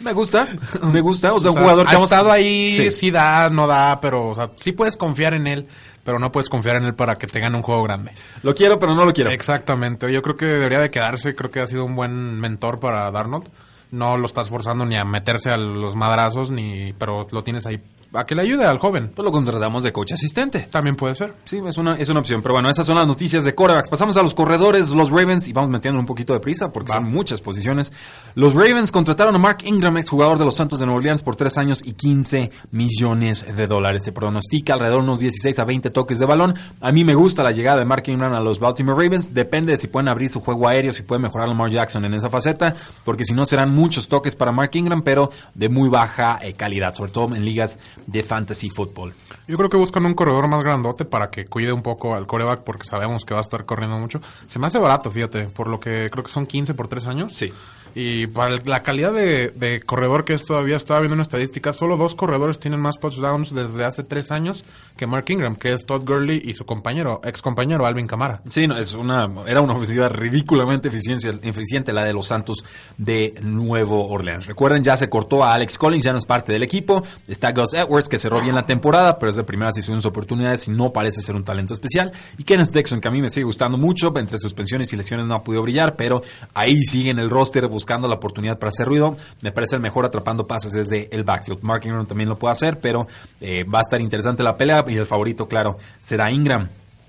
[0.00, 0.46] Me gusta,
[0.92, 1.32] me gusta.
[1.32, 2.90] O sea, O un sea, jugador ha que vamos- estado ahí, Sí.
[2.90, 3.10] sí.
[3.10, 5.66] da, no da, pero o sea, sí puedes confiar en él,
[6.04, 8.12] pero no puedes confiar en él para que te gane un juego grande.
[8.42, 9.30] Lo quiero, pero no lo quiero.
[9.30, 10.12] Exactamente.
[10.12, 11.34] Yo creo que debería de quedarse.
[11.34, 13.48] Creo que ha sido un buen mentor para Darnold.
[13.90, 17.80] No lo estás forzando ni a meterse a los madrazos, ni, pero lo tienes ahí
[18.12, 19.10] a que le ayude al joven.
[19.14, 20.68] Pues lo contratamos de coach asistente.
[20.70, 21.34] También puede ser.
[21.44, 22.42] Sí, es una, es una opción.
[22.42, 23.88] Pero bueno, esas son las noticias de corebacks.
[23.88, 26.96] Pasamos a los corredores, los Ravens, y vamos metiendo un poquito de prisa porque Va.
[27.00, 27.92] son muchas posiciones.
[28.34, 31.58] Los Ravens contrataron a Mark Ingram, exjugador de los Santos de Nueva Orleans, por tres
[31.58, 34.04] años y 15 millones de dólares.
[34.04, 36.54] Se pronostica alrededor de unos 16 a 20 toques de balón.
[36.80, 39.34] A mí me gusta la llegada de Mark Ingram a los Baltimore Ravens.
[39.34, 42.30] Depende de si pueden abrir su juego aéreo, si puede mejorar Lamar Jackson en esa
[42.30, 46.52] faceta, porque si no serán muchos toques para Mark Ingram, pero de muy baja eh,
[46.52, 49.14] calidad, sobre todo en ligas de fantasy football.
[49.48, 52.62] Yo creo que buscan un corredor más grandote para que cuide un poco al coreback
[52.62, 54.20] porque sabemos que va a estar corriendo mucho.
[54.46, 57.32] Se me hace barato, fíjate, por lo que creo que son 15 por 3 años.
[57.32, 57.52] Sí.
[57.98, 62.14] Y para la calidad de, corredor que es todavía, estaba viendo una estadística, solo dos
[62.14, 64.66] corredores tienen más touchdowns desde hace tres años
[64.98, 68.42] que Mark Ingram, que es Todd Gurley y su compañero, ex compañero Alvin Kamara.
[68.50, 72.66] Sí, no, es una, era una ofensiva ridículamente eficiencia- eficiente la de los Santos
[72.98, 74.44] de Nuevo Orleans.
[74.44, 77.02] Recuerden, ya se cortó a Alex Collins, ya no es parte del equipo.
[77.26, 80.68] Está Gus Edwards, que cerró bien la temporada, pero es de primeras y segundas oportunidades
[80.68, 82.12] y no parece ser un talento especial.
[82.36, 85.34] Y Kenneth Dixon, que a mí me sigue gustando mucho, entre suspensiones y lesiones no
[85.36, 86.20] ha podido brillar, pero
[86.52, 89.16] ahí sigue en el roster buscando la oportunidad para hacer ruido.
[89.40, 91.62] Me parece el mejor atrapando pases desde el backfield.
[91.62, 93.06] Mark Ingram también lo puede hacer, pero
[93.40, 96.68] eh, va a estar interesante la pelea y el favorito, claro, será Ingram.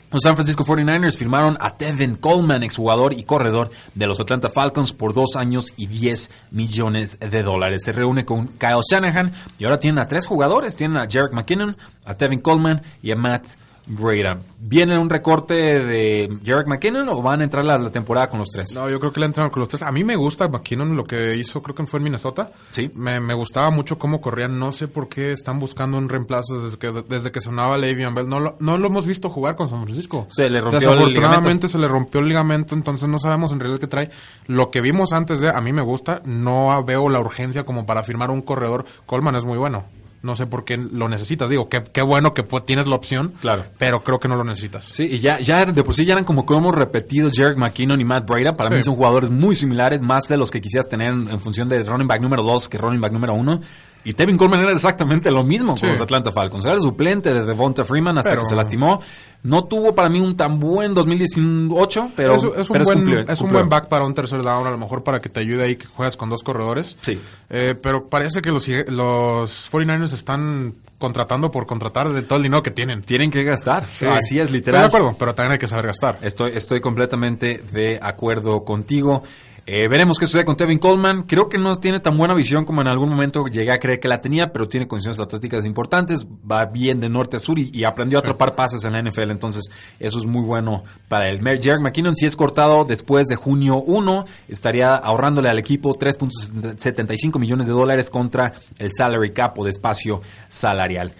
[0.09, 4.93] Los San Francisco 49ers firmaron a Tevin Coleman, exjugador y corredor de los Atlanta Falcons,
[4.93, 7.81] por dos años y 10 millones de dólares.
[7.83, 10.77] Se reúne con Kyle Shanahan y ahora tienen a tres jugadores.
[10.77, 13.57] Tienen a Jarek McKinnon, a Tevin Coleman y a Matt
[13.87, 14.39] Breida.
[14.59, 18.49] ¿Viene un recorte de Jarek McKinnon o van a entrar la, la temporada con los
[18.49, 18.75] tres?
[18.75, 19.81] No, yo creo que le entraron con los tres.
[19.81, 22.51] A mí me gusta McKinnon lo que hizo, creo que fue en Minnesota.
[22.71, 22.91] Sí.
[22.95, 24.59] Me, me gustaba mucho cómo corrían.
[24.59, 28.27] No sé por qué están buscando un reemplazo desde que, desde que sonaba Le'Veon Bell.
[28.27, 30.27] No lo, no lo hemos visto jugar con San Francisco.
[30.29, 31.67] Se le rompió el Desafortunadamente ligamento.
[31.69, 34.11] se le rompió el ligamento, entonces no sabemos en realidad qué trae.
[34.47, 36.21] Lo que vimos antes de, a mí me gusta.
[36.25, 38.85] No veo la urgencia como para firmar un corredor.
[39.05, 39.85] Coleman es muy bueno.
[40.23, 41.49] No sé por qué lo necesitas.
[41.49, 43.33] Digo, qué, qué bueno que tienes la opción.
[43.39, 43.65] Claro.
[43.77, 44.85] Pero creo que no lo necesitas.
[44.85, 48.01] Sí, y ya, ya de por sí ya eran como que hemos repetido Jarek McKinnon
[48.01, 48.55] y Matt Breida.
[48.57, 48.75] Para Sí.
[48.75, 51.83] mí son jugadores muy similares, más de los que quisieras tener en, en función de
[51.83, 53.61] running back número 2 que running back número 1.
[54.09, 55.81] Y Tevin Coleman era exactamente lo mismo Sí.
[55.81, 56.63] con los Atlanta Falcons.
[56.63, 59.01] Era el suplente de Devonta Freeman hasta Pero- que se lastimó.
[59.43, 63.19] No tuvo para mí un tan buen 2018, pero es, es un, pero buen, cumplió-
[63.29, 65.63] es un buen back para un tercer down, a lo mejor para que te ayude
[65.65, 66.95] ahí que juegas con dos corredores.
[67.01, 67.19] Sí.
[67.49, 72.63] Eh, pero parece que los, los 49ers están contratando por contratar de todo el dinero
[72.63, 73.03] que tienen.
[73.03, 73.85] Tienen que gastar.
[73.87, 74.05] Sí.
[74.05, 74.81] Así es, Estoy literal.
[74.81, 76.17] de acuerdo, pero también hay que saber gastar.
[76.21, 79.21] Estoy, estoy completamente de acuerdo contigo.
[79.69, 81.23] Eh, veremos qué sucede con Tevin Coleman.
[81.23, 84.07] Creo que no tiene tan buena visión como en algún momento llegué a creer que
[84.07, 86.25] la tenía, pero tiene condiciones atléticas importantes.
[86.49, 89.29] Va bien de norte a sur y, y aprendió a atrapar pases en la NFL.
[89.29, 89.65] Entonces,
[89.99, 91.41] eso es muy bueno para él.
[91.43, 97.67] Jarek McKinnon, si es cortado después de junio 1, estaría ahorrándole al equipo 3.75 millones
[97.67, 101.13] de dólares contra el salary cap o de espacio salarial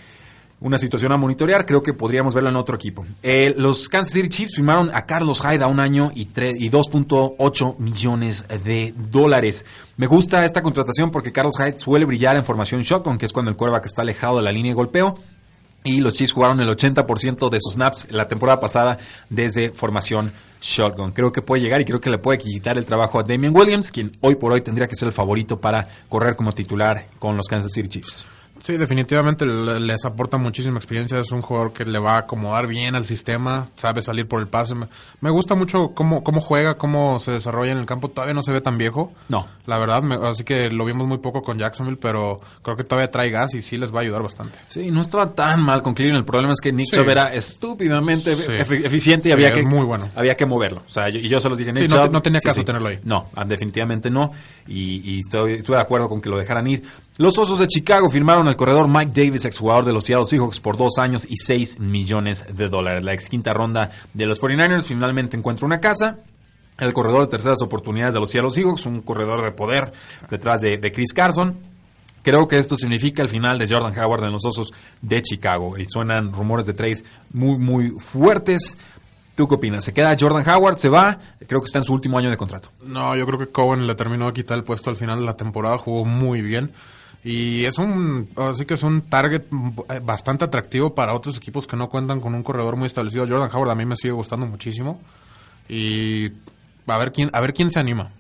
[0.59, 1.65] una situación a monitorear.
[1.65, 3.05] Creo que podríamos verlo en otro equipo.
[3.21, 7.77] Eh, los Kansas City Chiefs firmaron a Carlos Hyde a un año y, y 2.8
[7.77, 9.65] millones de dólares.
[9.97, 13.51] Me gusta esta contratación porque Carlos Hyde suele brillar en formación shotgun, que es cuando
[13.51, 15.15] el quarterback está alejado de la línea de golpeo.
[15.83, 18.97] Y los Chiefs jugaron el 80% de sus snaps la temporada pasada
[19.29, 21.11] desde formación shotgun.
[21.11, 23.91] Creo que puede llegar y creo que le puede quitar el trabajo a Damian Williams,
[23.91, 27.47] quien hoy por hoy tendría que ser el favorito para correr como titular con los
[27.47, 28.25] Kansas City Chiefs.
[28.59, 31.19] Sí, definitivamente le- les aporta muchísima experiencia.
[31.19, 34.47] Es un jugador que le va a acomodar bien al sistema, sabe salir por el
[34.47, 34.75] pase.
[35.21, 38.09] Me, gusta mucho cómo, cómo juega, cómo se desarrolla en el campo.
[38.09, 39.13] Todavía no se ve tan viejo.
[39.29, 39.47] No.
[39.65, 43.11] La verdad, me- así que lo vimos muy poco con Jacksonville, pero creo que todavía
[43.11, 44.57] trae gas y sí les va a ayudar bastante.
[44.67, 46.19] Sí, no estaba tan mal con Cleveland.
[46.19, 46.97] El problema es que Nick Sí.
[46.97, 48.51] Chubb era estúpidamente Sí.
[48.83, 50.09] eficiente y Sí, había que muy bueno.
[50.15, 50.83] había que moverlo.
[50.87, 52.89] O sea, yo, y yo se los dije, Nick no Chubb, no tenía caso tenerlo
[52.89, 52.99] ahí.
[53.03, 54.31] No, ah, definitivamente no.
[54.67, 56.83] Y, y estoy, estoy de acuerdo con que lo dejaran ir.
[57.19, 60.77] Los Osos de Chicago firmaron al corredor Mike Davis, exjugador de los Seattle Seahawks, por
[60.77, 63.03] dos años y seis millones de dólares.
[63.03, 66.19] La ex quinta ronda de los 49ers finalmente encuentra una casa.
[66.77, 69.91] El corredor de terceras oportunidades de los Seattle Seahawks, un corredor de poder
[70.30, 71.58] detrás de, Chris Carson.
[72.21, 75.75] Creo que esto significa el final de Jordan Howard en los Osos de Chicago.
[75.75, 77.03] Y suenan rumores de trade
[77.34, 78.77] muy, muy fuertes.
[79.34, 79.84] ¿Tú qué opinas?
[79.86, 80.77] ¿Se queda Jordan Howard?
[80.77, 81.17] ¿Se va?
[81.48, 82.69] Creo que está en su último año de contrato.
[82.83, 85.35] No, yo creo que Cohen le terminó de quitar el puesto al final de la
[85.35, 86.73] temporada, jugó muy bien.
[87.28, 89.42] Y es un, así que es un target
[89.90, 93.28] eh, bastante atractivo para otros equipos que no cuentan con un corredor muy establecido.
[93.28, 95.02] Jordan Howard a mí me sigue gustando muchísimo.
[95.67, 96.30] Y
[96.86, 98.12] a ver quién, a ver quién se anima.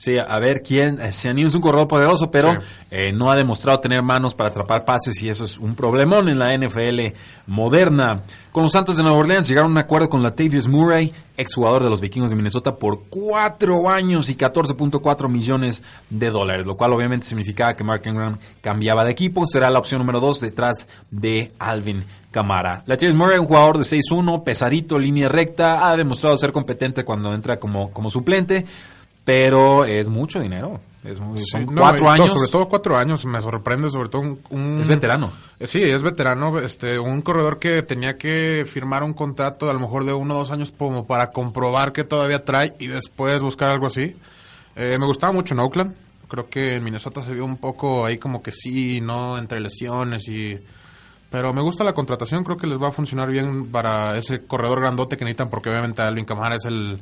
[0.00, 1.00] Sí, a ver quién.
[1.00, 2.58] Eh, Siani es un corredor poderoso, pero Sí.
[2.92, 6.38] eh, no ha demostrado tener manos para atrapar pases y eso es un problemón en
[6.38, 7.14] la NFL
[7.48, 8.22] moderna.
[8.52, 11.90] Con los Santos de Nueva Orleans llegaron a un acuerdo con Latavius Murray, exjugador de
[11.90, 17.26] los Vikingos de Minnesota, por cuatro años y 14.4 millones de dólares, lo cual obviamente
[17.26, 19.46] significaba que Mark Ingram cambiaba de equipo.
[19.46, 22.84] Será la opción número dos detrás de Alvin Camara.
[22.86, 27.58] Latavius Murray, un jugador de 6'1, pesadito, línea recta, ha demostrado ser competente cuando entra
[27.58, 28.64] como, como suplente,
[29.28, 30.80] pero es mucho dinero.
[31.04, 32.32] Es muy- son No, cuatro no, años.
[32.32, 33.24] sobre todo cuatro años.
[33.26, 34.40] Me sorprende, sobre todo un...
[34.50, 35.30] un- Es veterano.
[35.60, 39.80] Eh, Sí, es veterano, este, un corredor que tenía que firmar un contrato a lo
[39.80, 43.68] mejor de uno o dos años como para comprobar que todavía trae y después buscar
[43.68, 44.16] algo así.
[44.76, 45.94] Eh, me gustaba mucho en Oakland,
[46.26, 50.26] creo que en Minnesota se vio un poco ahí como que sí, no, entre lesiones
[50.28, 50.58] y...
[51.30, 54.80] Pero me gusta la contratación, creo que les va a funcionar bien para ese corredor
[54.80, 56.98] grandote que necesitan porque obviamente Alvin Kamara es el,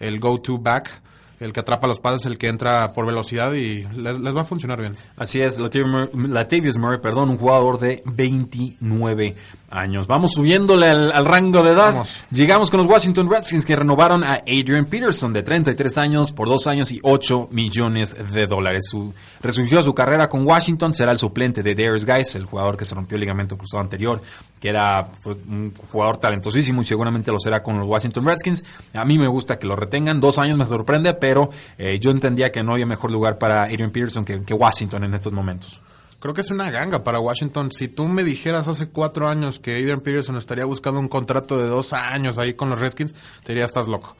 [0.00, 1.00] el go-to back,
[1.40, 4.80] el que atrapa los pases, el que entra por velocidad y les, va a funcionar
[4.80, 4.94] bien.
[5.16, 9.36] Así es, Latavius Murray, Murray, perdón, un jugador de 29
[9.70, 10.06] años.
[10.06, 11.92] Vamos subiéndole al, al rango de edad.
[11.92, 12.24] Vamos.
[12.30, 16.66] Llegamos con los Washington Redskins que renovaron a Adrian Peterson de 33 años por 2
[16.66, 18.84] años y 8 millones de dólares.
[18.90, 22.84] Su, resurgió su carrera con Washington, será el suplente de Darius Guys, el jugador que
[22.84, 24.22] se rompió el ligamento cruzado anterior,
[24.60, 28.64] que era fue un jugador talentosísimo y seguramente lo será con los Washington Redskins.
[28.94, 32.50] A mí me gusta que lo retengan, dos años me sorprende, pero eh, yo entendía
[32.50, 35.80] que no había mejor lugar para Adrian Peterson que, que Washington en estos momentos.
[36.20, 37.70] Creo que es una ganga para Washington.
[37.70, 41.68] Si tú me dijeras hace cuatro años que Adrian Peterson estaría buscando un contrato de
[41.68, 43.14] dos años ahí con los Redskins,
[43.44, 44.16] te diría, estás loco.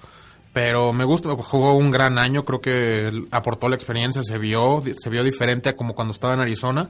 [0.52, 5.10] Pero me gusta, jugó un gran año, creo que aportó la experiencia, se vio, se
[5.10, 6.88] vio diferente a como cuando estaba en Arizona.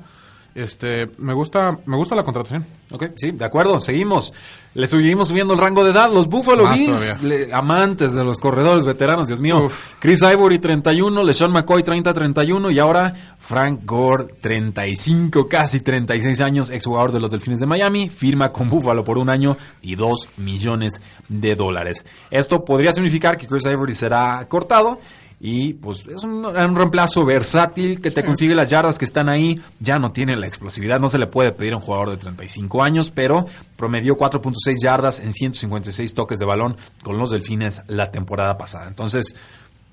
[0.54, 2.66] Este, me gusta, me gusta la contratación.
[2.90, 4.32] Ok, sí, de acuerdo, seguimos.
[4.74, 6.10] Le seguimos subiendo el rango de edad.
[6.12, 7.46] Los Buffalo Más Bills, todavía.
[7.46, 9.66] le- amantes de los corredores veteranos, Dios mío.
[9.66, 9.94] Uf.
[10.00, 17.12] Chris Ivory 31, LeSean McCoy 30-31 y ahora Frank Gore 35, casi 36 años, exjugador
[17.12, 20.94] de los Delfines de Miami, firma con Buffalo por un año y 2 millones
[21.28, 22.04] de dólares.
[22.30, 24.98] Esto podría significar que Chris Ivory será cortado.
[25.40, 29.60] Y pues es un, un reemplazo versátil que te consigue las yardas que están ahí.
[29.78, 32.82] Ya no tiene la explosividad, no se le puede pedir a un jugador de 35
[32.82, 38.58] años, pero promedió 4.6 yardas en 156 toques de balón con los delfines la temporada
[38.58, 38.88] pasada.
[38.88, 39.36] Entonces,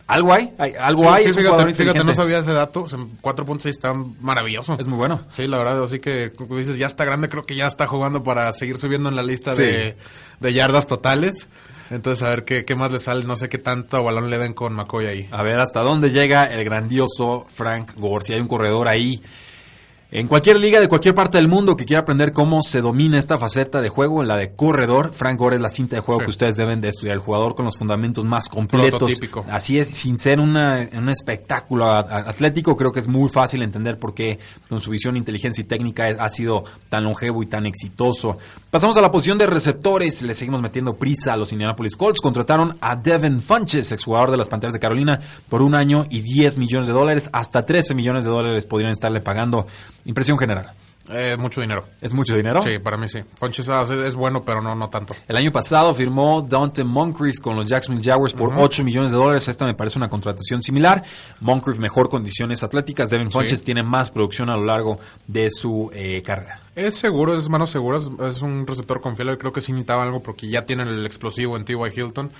[0.08, 1.24] algo hay, hay- algo Sí, hay.
[1.24, 2.82] sí, es un fíjate, fíjate, no sabía ese dato.
[2.82, 4.76] o sea, 4.6 está maravilloso.
[4.80, 5.22] Es muy bueno.
[5.30, 8.24] Sí, la verdad, así que como dices, ya está grande, creo que ya está jugando
[8.24, 9.62] para seguir subiendo en la lista Sí.
[9.64, 9.98] de,
[10.40, 11.48] de yardas totales.
[11.90, 14.54] Entonces, a ver qué, qué más le sale, no sé qué tanto balón le den
[14.54, 15.28] con McCoy ahí.
[15.32, 18.26] A ver hasta dónde llega el grandioso Frank Gore.
[18.26, 19.22] Si hay un corredor ahí
[20.20, 23.38] en cualquier liga de cualquier parte del mundo que quiera aprender cómo se domina esta
[23.38, 26.26] faceta de juego, la de corredor, Frank Gore es la cinta de juego Sí.
[26.26, 27.16] que ustedes deben de estudiar.
[27.16, 29.00] El jugador con los fundamentos más completos.
[29.00, 29.46] Prototípico.
[29.50, 34.14] Así es, sin ser una, un espectáculo atlético, creo que es muy fácil entender por
[34.14, 34.40] qué
[34.70, 38.38] con su visión, inteligencia y técnica ha sido tan longevo y tan exitoso.
[38.72, 42.22] Pasamos a la posición de receptores, le seguimos metiendo prisa a los Indianapolis Colts.
[42.22, 46.58] Contrataron a Devin Funches, exjugador de las Panteras de Carolina, por un año y 10
[46.58, 47.30] millones de dólares.
[47.34, 49.68] Hasta 13 millones de dólares podrían estarle pagando.
[50.06, 50.74] Impresión general.
[51.10, 51.86] Eh, mucho dinero.
[52.02, 52.60] ¿Es mucho dinero?
[52.60, 53.20] Sí, para mí sí.
[53.40, 55.16] Ponches ah, es bueno, pero no, no tanto.
[55.28, 59.48] El año pasado firmó Dante Moncrief con los Jacksonville Jaguars por 8 millones de dólares.
[59.48, 61.04] Esta me parece una contratación similar.
[61.42, 63.12] Moncrief mejor condiciones atléticas.
[63.12, 66.62] Devin Funches tiene más producción a lo largo de su eh, carrera.
[66.76, 69.38] Es seguro, es manos seguras, es un receptor confiable.
[69.38, 71.78] Creo que sí necesitaba algo porque ya tienen el explosivo en T.Y.
[71.96, 72.32] Hilton.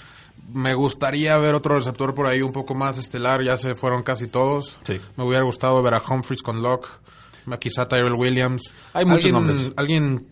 [0.52, 3.44] Me gustaría ver otro receptor por ahí un poco más estelar.
[3.44, 4.80] Ya se fueron casi todos.
[4.82, 5.00] Sí.
[5.18, 6.88] Me hubiera gustado ver a Humphries con Locke.
[7.60, 8.74] Quizá Tyrell Williams.
[8.94, 9.72] Hay muchos nombres.
[9.76, 10.28] Alguien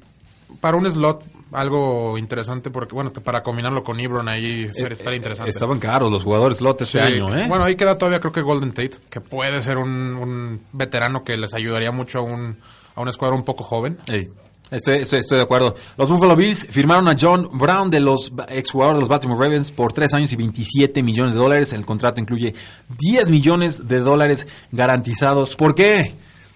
[0.59, 5.49] para un slot, algo interesante, porque bueno, para combinarlo con Ebron ahí estaría estaría interesante.
[5.49, 7.13] Eh, Estaban caros los jugadores slot este Sí.
[7.13, 7.45] año, ¿eh?
[7.47, 11.37] Bueno, ahí queda todavía creo que Golden Tate, que puede ser un, un veterano que
[11.37, 12.57] les ayudaría mucho a un,
[12.95, 13.97] a un escuadrón un poco joven.
[14.07, 14.29] Ey,
[14.71, 15.75] Estoy, estoy, estoy de acuerdo.
[15.97, 19.93] Los Buffalo Bills firmaron a John Brown de los exjugadores de los Baltimore Ravens por
[19.93, 21.73] 3 años y 27 millones de dólares.
[21.73, 22.55] El contrato incluye
[22.97, 25.55] 10 millones de dólares garantizados.
[25.55, 26.15] ¿Por qué?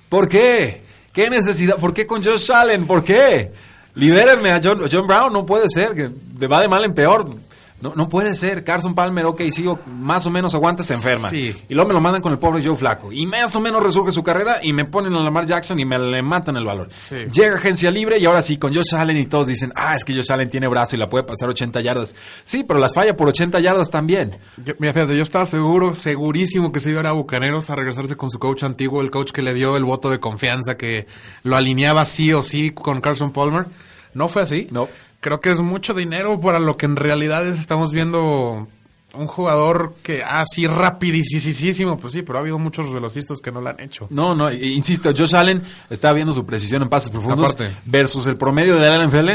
[0.09, 0.81] ¿Por qué?
[1.11, 1.77] ¿Qué necesidad?
[1.77, 2.85] ¿Por qué con Josh Allen?
[2.85, 3.51] ¿Por qué?
[3.95, 7.27] Libérenme a John, John Brown, no puede ser, que va de mal en peor.
[7.79, 8.63] No, no puede ser.
[8.63, 11.29] Carson Palmer, ok, sigo, más o menos aguanta, se enferma.
[11.29, 11.55] Sí.
[11.69, 13.11] Y luego me lo mandan con el pobre Joe Flaco.
[13.11, 15.99] Y más o menos resurge su carrera y me ponen a Lamar Jackson y me
[15.99, 16.89] le matan el valor.
[16.95, 17.17] Sí.
[17.31, 20.15] Llega agencia libre y ahora sí, con Josh Allen y todos dicen, ah, es que
[20.15, 22.15] Josh Allen tiene brazo y la puede pasar 80 yardas.
[22.43, 24.37] Sí, pero las falla por 80 yardas también.
[24.65, 27.75] Yo- mira, fíjate, yo estaba seguro, segurísimo que se iba a ir a Bucaneros a
[27.75, 31.05] regresarse con su coach antiguo, el coach que le dio el voto de confianza, que
[31.43, 33.65] lo alineaba sí o sí con Carson Palmer.
[34.13, 34.67] No fue así.
[34.71, 34.87] No.
[35.19, 38.67] Creo que es mucho dinero para lo que en realidad es, estamos viendo
[39.15, 43.69] un jugador que así rapidísimo, pues sí, pero ha habido muchos velocistas que no lo
[43.69, 44.07] han hecho.
[44.09, 47.55] No, no, insisto, Josh Allen estaba viendo su precisión en pases profundos
[47.85, 49.29] versus el promedio de la NFL.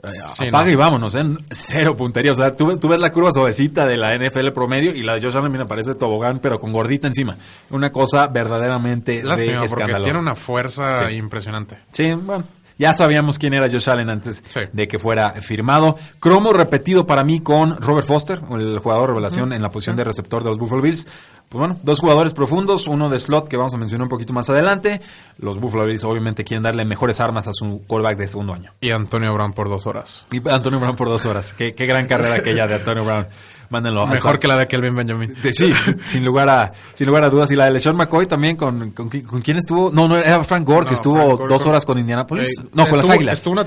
[0.00, 1.24] Eh, apaga y vámonos, ¿eh?
[1.50, 2.30] Cero puntería.
[2.30, 5.36] O sea, tú, ves la curva suavecita de la NFL promedio y la de Josh
[5.36, 7.36] Allen me parece tobogán, pero con gordita encima.
[7.70, 11.78] Una cosa verdaderamente Lástima, de porque tiene una fuerza impresionante.
[11.90, 12.44] Sí, bueno.
[12.78, 15.96] Ya sabíamos quién era Josh Allen antes de que fuera firmado.
[16.20, 20.44] Cromo repetido para mí con Robert Foster, el jugador revelación en la posición de receptor
[20.44, 21.06] de los Buffalo Bills.
[21.48, 24.50] Pues bueno, dos jugadores profundos, uno de slot que vamos a mencionar un poquito más
[24.50, 25.00] adelante.
[25.38, 28.74] Los Buffalo Bills obviamente quieren darle mejores armas a su callback de segundo año.
[28.82, 30.26] Y Antonio Brown por dos horas.
[30.30, 31.54] Y Antonio Brown por dos horas.
[31.54, 33.26] Qué, qué gran carrera aquella de Antonio Brown.
[33.70, 34.06] Mándenlo.
[34.06, 35.34] Mejor que la de Kelvin Benjamin.
[35.52, 35.72] sí,
[36.04, 37.50] sin lugar a sin lugar a dudas.
[37.50, 39.90] Y la de LeSean McCoy también, con, con, quién estuvo?
[39.90, 42.54] No, no, era Frank Gore, que estuvo dos horas con Indianapolis.
[42.72, 43.38] no, con las Águilas.
[43.38, 43.64] Estuvo una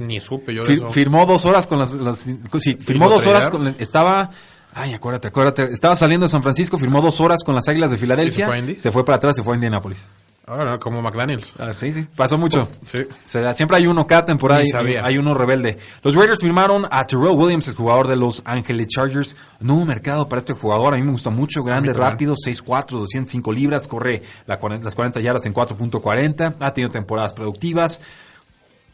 [0.00, 1.98] ni supe yo Firmó dos horas con las...
[2.58, 3.66] sí, firmó dos horas con...
[3.78, 4.30] Estaba...
[4.74, 5.72] Ay, acuérdate, acuérdate.
[5.72, 8.46] Estaba saliendo de San Francisco, firmó dos horas con las Águilas de Filadelfia.
[8.46, 10.06] Se fue, se fue para atrás, se fue a Indianapolis.
[10.48, 11.54] Ahora, como McDaniels.
[11.58, 12.68] Ah, sí, sí, pasó mucho.
[12.86, 13.06] Sí.
[13.52, 15.76] siempre hay uno cada temporada, hay, hay, uno rebelde.
[16.02, 19.36] Los Raiders firmaron a Terrell Williams, el jugador de los Angeles Chargers.
[19.60, 23.86] Nuevo mercado para este jugador, a mí me gusta mucho, grande, rápido, 6'4", 205 libras,
[23.88, 28.00] corre las 40 yardas en 4.40, ha tenido temporadas productivas.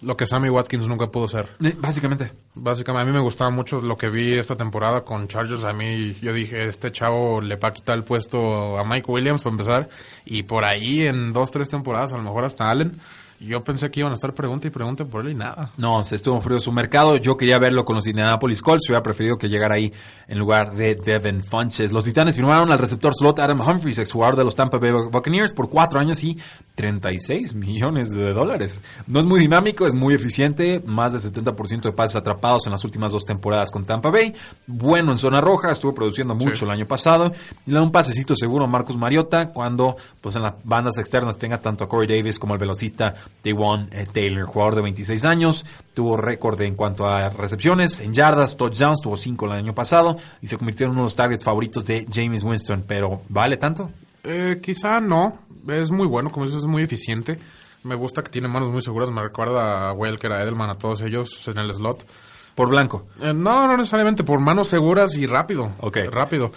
[0.04, 1.48] Lo que Sammy Watkins nunca pudo ser.
[1.62, 2.32] Eh, básicamente.
[2.54, 5.64] Básicamente, a mí me gustaba mucho lo que vi esta temporada con Chargers.
[5.64, 9.42] A mí, yo dije, este chavo le va a quitar el puesto a Mike Williams
[9.42, 9.88] para empezar.
[10.24, 13.00] Y por ahí, en dos, tres temporadas, a lo mejor hasta Allen.
[13.40, 15.72] Yo pensé que iban a estar pregunta y pregunta por él y nada.
[15.76, 17.16] No, se estuvo frío su mercado.
[17.16, 18.88] Yo quería verlo con los Indianapolis Colts.
[18.88, 19.92] Hubiera preferido que llegara ahí
[20.28, 21.92] en lugar de Devin Funches.
[21.92, 25.68] Los Titanes firmaron al receptor slot Adam Humphries, exjugador de los Tampa Bay Buccaneers, por
[25.68, 26.38] cuatro años y
[26.74, 28.82] 36 millones de dólares.
[29.06, 30.82] No es muy dinámico, es muy eficiente.
[30.84, 34.34] Más de 70% de pases atrapados en las últimas dos temporadas con Tampa Bay.
[34.66, 37.32] Bueno en zona roja, estuvo produciendo mucho el año pasado.
[37.66, 41.38] Y le da un pasecito seguro a Marcus Mariota cuando pues en las bandas externas
[41.38, 45.64] tenga tanto a Corey Davis como el velocista Dewan eh, Taylor, jugador de 26 años,
[45.94, 50.48] tuvo récord en cuanto a recepciones, en yardas, touchdowns, tuvo 5 el año pasado y
[50.48, 53.90] se convirtió en uno de los targets favoritos de James Winston, pero ¿vale tanto?
[54.22, 55.38] Eh, quizá no,
[55.68, 57.38] es muy bueno, como dices, es muy eficiente.
[57.82, 61.02] Me gusta que tiene manos muy seguras, me recuerda a Welker, a Edelman, a todos
[61.02, 62.06] ellos en el slot.
[62.54, 63.08] ¿Por blanco?
[63.20, 65.72] Eh, no, no necesariamente, por manos seguras y rápido.
[65.80, 65.98] Ok.
[66.10, 66.52] Rápido.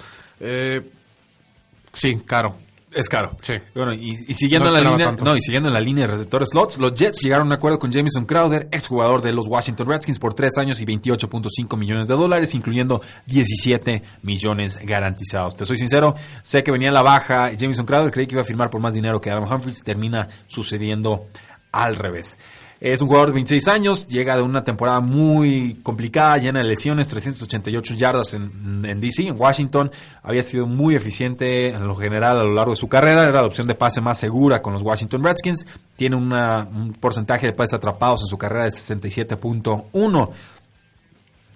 [1.91, 2.55] sí, caro.
[2.93, 3.35] Es caro.
[3.41, 3.55] Sí.
[3.75, 6.77] Bueno, y, siguiendo en la línea, no, y siguiendo en la línea de receptores slots,
[6.77, 10.33] los Jets llegaron a un acuerdo con Jameson Crowder, exjugador de los Washington Redskins, por
[10.33, 15.55] tres años y 28.5 millones de dólares, incluyendo 17 millones garantizados.
[15.57, 18.69] Te soy sincero, sé que venía la baja Jameson Crowder, creí que iba a firmar
[18.69, 21.27] por más dinero que Adam Humphries, termina sucediendo
[21.73, 22.37] al revés.
[22.79, 27.07] Es un jugador de 26 años, llega de una temporada muy complicada, llena de lesiones,
[27.07, 29.89] 388 yardas en, DC, en Washington.
[30.21, 33.47] Había sido muy eficiente en lo general a lo largo de su carrera, era la
[33.47, 35.65] opción de pase más segura con los Washington Redskins.
[35.95, 40.29] Tiene un porcentaje de pases atrapados en su carrera de 67.1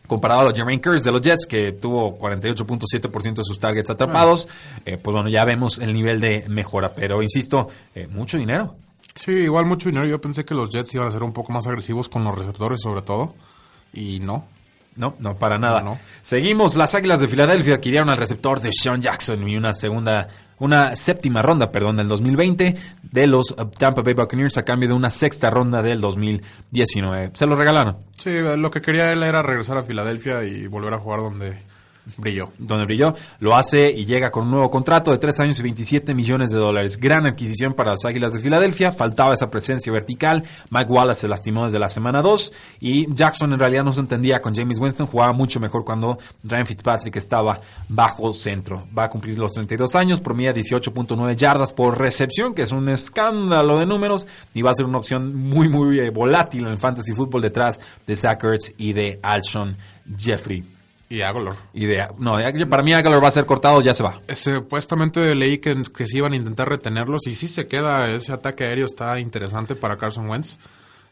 [0.07, 4.45] comparado a los Jermaine Curse de los Jets, que tuvo 48.7% de sus targets atrapados,
[4.83, 6.91] eh, pues bueno, ya vemos el nivel de mejora.
[6.91, 8.75] Pero insisto, eh, mucho dinero.
[9.15, 10.07] Sí, igual mucho dinero.
[10.07, 12.81] Yo pensé que los Jets iban a ser un poco más agresivos con los receptores,
[12.81, 13.35] sobre todo.
[13.93, 14.45] Y no.
[14.95, 15.81] No, no, para nada.
[15.81, 16.75] No, Seguimos.
[16.75, 20.27] Las Águilas de Filadelfia adquirieron al receptor de Sean Jackson y una segunda,
[20.59, 25.09] una séptima ronda, perdón, del 2020 de los Tampa Bay Buccaneers a cambio de una
[25.09, 27.31] sexta ronda del 2019.
[27.33, 27.97] Se lo regalaron.
[28.11, 31.57] Sí, lo que quería él era regresar a Filadelfia y volver a jugar donde
[32.17, 32.49] brilló.
[32.57, 36.13] Donde brilló, lo hace y llega con un nuevo contrato de 3 años y 27
[36.13, 36.97] millones de dólares.
[36.97, 40.43] Gran adquisición para las Águilas de Filadelfia, faltaba esa presencia vertical.
[40.69, 44.41] Mike Wallace se lastimó desde la semana 2 y Jackson en realidad no se entendía
[44.41, 48.87] con James Winston, jugaba mucho mejor cuando Ryan Fitzpatrick estaba bajo centro.
[48.97, 53.79] Va a cumplir los 32 años, promedia 18.9 yardas por recepción, que es un escándalo
[53.79, 57.13] de números y va a ser una opción muy, muy eh, volátil en el fantasy
[57.13, 59.77] fútbol detrás de Zach Ertz y de Alshon
[60.17, 60.80] Jeffrey.
[61.11, 61.55] Y Aguilar.
[62.19, 62.37] no,
[62.69, 64.21] para mí Aguilar va a ser cortado, ya se va.
[64.33, 68.09] Supuestamente leí que, que se iban a intentar retenerlos y sí se queda.
[68.09, 70.57] Ese ataque aéreo está interesante para Carson Wentz.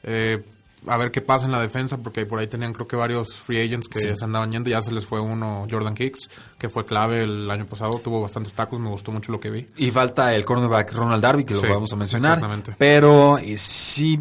[0.04, 0.42] Eh,
[0.88, 3.60] a ver qué pasa en la defensa, porque por ahí tenían creo que varios free
[3.60, 4.70] agents que se andaban yendo.
[4.70, 8.00] Ya se les fue uno, Jordan Hicks, que fue clave el año pasado.
[8.00, 9.68] Tuvo bastantes tacos, me gustó mucho lo que vi.
[9.76, 12.36] Y falta el cornerback Ronald Darby, que lo vamos a mencionar.
[12.36, 12.76] Exactamente.
[12.78, 14.18] Pero sí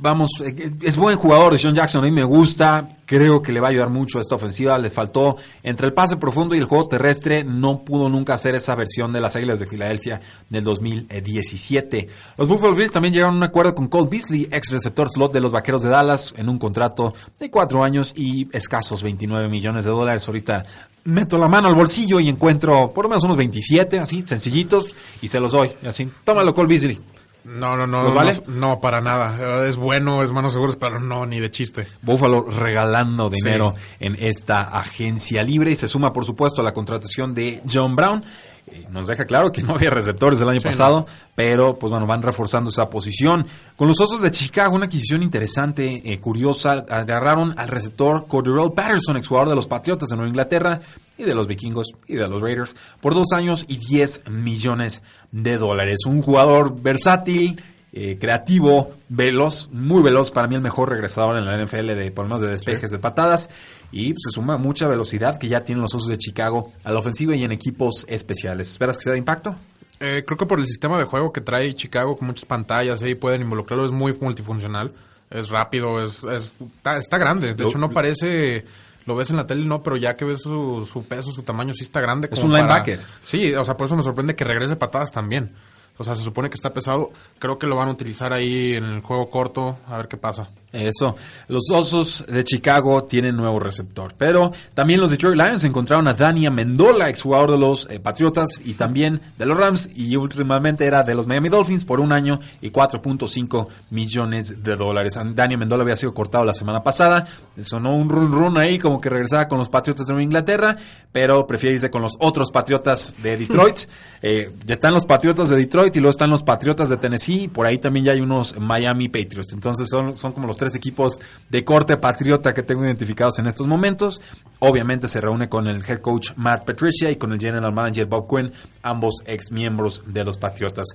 [0.00, 3.60] vamos, eh, es buen jugador de Sean Jackson, a mí me gusta, creo que le
[3.60, 6.64] va a ayudar mucho a esta ofensiva, les faltó entre el pase profundo y el
[6.64, 12.08] juego terrestre, no pudo nunca hacer esa versión de las Águilas de Filadelfia del 2017.
[12.38, 15.40] Los Buffalo Bills también llegaron a un acuerdo con Cole Beasley, ex receptor slot de
[15.40, 19.90] los Vaqueros de Dallas, en un contrato de cuatro años y escasos 29 millones de
[19.90, 20.26] dólares.
[20.26, 20.64] Ahorita
[21.04, 24.86] meto la mano al bolsillo y encuentro por lo menos unos 27, así, sencillitos,
[25.20, 26.08] y se los doy, así.
[26.24, 27.00] Tómalo, Cole Beasley.
[27.44, 28.14] No, no, no.
[28.14, 29.66] No, no, para nada.
[29.66, 31.86] Es bueno, es manos seguros, pero no, ni de chiste.
[32.02, 37.34] Buffalo regalando dinero en esta agencia libre y se suma, por supuesto, a la contratación
[37.34, 38.24] de John Brown.
[38.66, 42.06] Eh, Nos deja claro que no había receptores el año Sí, pasado, pero pues bueno,
[42.06, 43.46] van reforzando esa posición.
[43.76, 49.16] Con los Osos de Chicago, una adquisición interesante, eh, curiosa, agarraron al receptor Cordero Patterson,
[49.16, 50.80] exjugador de los Patriotas de Nueva Inglaterra
[51.18, 55.02] y de los Vikingos y de los Raiders, por dos años y 10 millones
[55.32, 56.00] de dólares.
[56.06, 61.56] Un jugador versátil, eh, creativo, veloz, muy veloz, para mí el mejor regresador en la
[61.56, 63.50] NFL de por lo menos de despejes de patadas
[63.92, 67.34] y se suma mucha velocidad que ya tienen los Osos de Chicago a la ofensiva
[67.34, 68.70] y en equipos especiales.
[68.72, 69.56] ¿Esperas que sea de impacto?
[69.98, 73.14] Eh, creo que por el sistema de juego que trae Chicago con muchas pantallas ahí
[73.14, 74.92] pueden involucrarlo, es muy multifuncional,
[75.28, 77.54] es rápido, es, es- está, está grande.
[77.54, 78.64] De Lo- hecho, no parece,
[79.06, 81.74] lo ves en la tele, no, pero ya que ves su, su peso, su tamaño,
[81.74, 82.28] sí está grande.
[82.32, 83.00] Es como un para- linebacker.
[83.22, 85.52] Sí, o sea, por eso me sorprende que regrese patadas también.
[85.98, 87.10] O sea, se supone que está pesado.
[87.38, 90.48] Creo que lo van a utilizar ahí en el juego corto, a ver qué pasa.
[90.72, 91.16] Eso.
[91.48, 94.14] Los Osos de Chicago tienen nuevo receptor.
[94.16, 98.74] Pero también los Detroit Lions encontraron a Dani Amendola, exjugador de los eh, Patriotas y
[98.74, 99.90] también de los Rams.
[99.96, 105.18] Y últimamente era de los Miami Dolphins por un año y 4.5 millones de dólares.
[105.34, 107.26] Dani Amendola había sido cortado la semana pasada.
[107.60, 110.76] Sonó un run run ahí como que regresaba con los Patriotas de Nueva Inglaterra.
[111.10, 113.80] Pero prefiere irse con los otros Patriotas de Detroit.
[114.22, 117.48] Eh, ya están los Patriotas de Detroit y luego están los Patriotas de Tennessee.
[117.48, 119.54] Por ahí también ya hay unos Miami Patriots.
[119.54, 123.66] Entonces son, son como los tres equipos de corte patriota que tengo identificados en estos
[123.66, 124.20] momentos.
[124.60, 128.28] Obviamente se reúne con el head coach Matt Patricia y con el general manager Bob
[128.28, 128.52] Quinn,
[128.82, 130.88] ambos ex miembros de los Patriotas.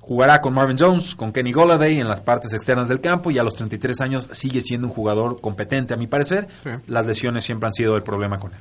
[0.00, 3.44] Jugará con Marvin Jones, con Kenny Golladay en las partes externas del campo y a
[3.44, 6.48] los 33 años sigue siendo un jugador competente a mi parecer.
[6.64, 6.70] Sí.
[6.88, 8.60] Las lesiones siempre han sido el problema con él.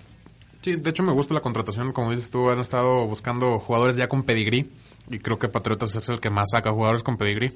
[0.61, 4.07] Sí, de hecho me gusta la contratación, como dices tú, han estado buscando jugadores ya
[4.07, 4.69] con pedigrí
[5.09, 7.53] y creo que Patriotas es el que más saca jugadores con pedigrí.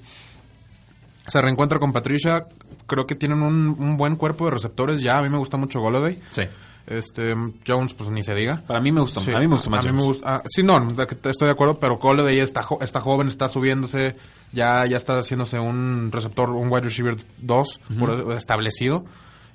[1.28, 2.46] Se reencuentra con Patricia,
[2.88, 5.80] creo que tienen un, un buen cuerpo de receptores ya, a mí me gusta mucho
[5.80, 6.20] Golladay.
[6.32, 6.44] Sí.
[6.88, 7.34] Este,
[7.68, 8.62] Jones, pues ni se diga.
[8.68, 9.84] Para mí me gusta, Sí, a mí me gusta más.
[9.84, 13.02] a mí me gusta- ah, sí, no, estoy de acuerdo, pero Golladay está, jo- está
[13.02, 14.16] joven, está subiéndose,
[14.52, 19.04] ya, ya está haciéndose un receptor, un wide receiver 2 por- establecido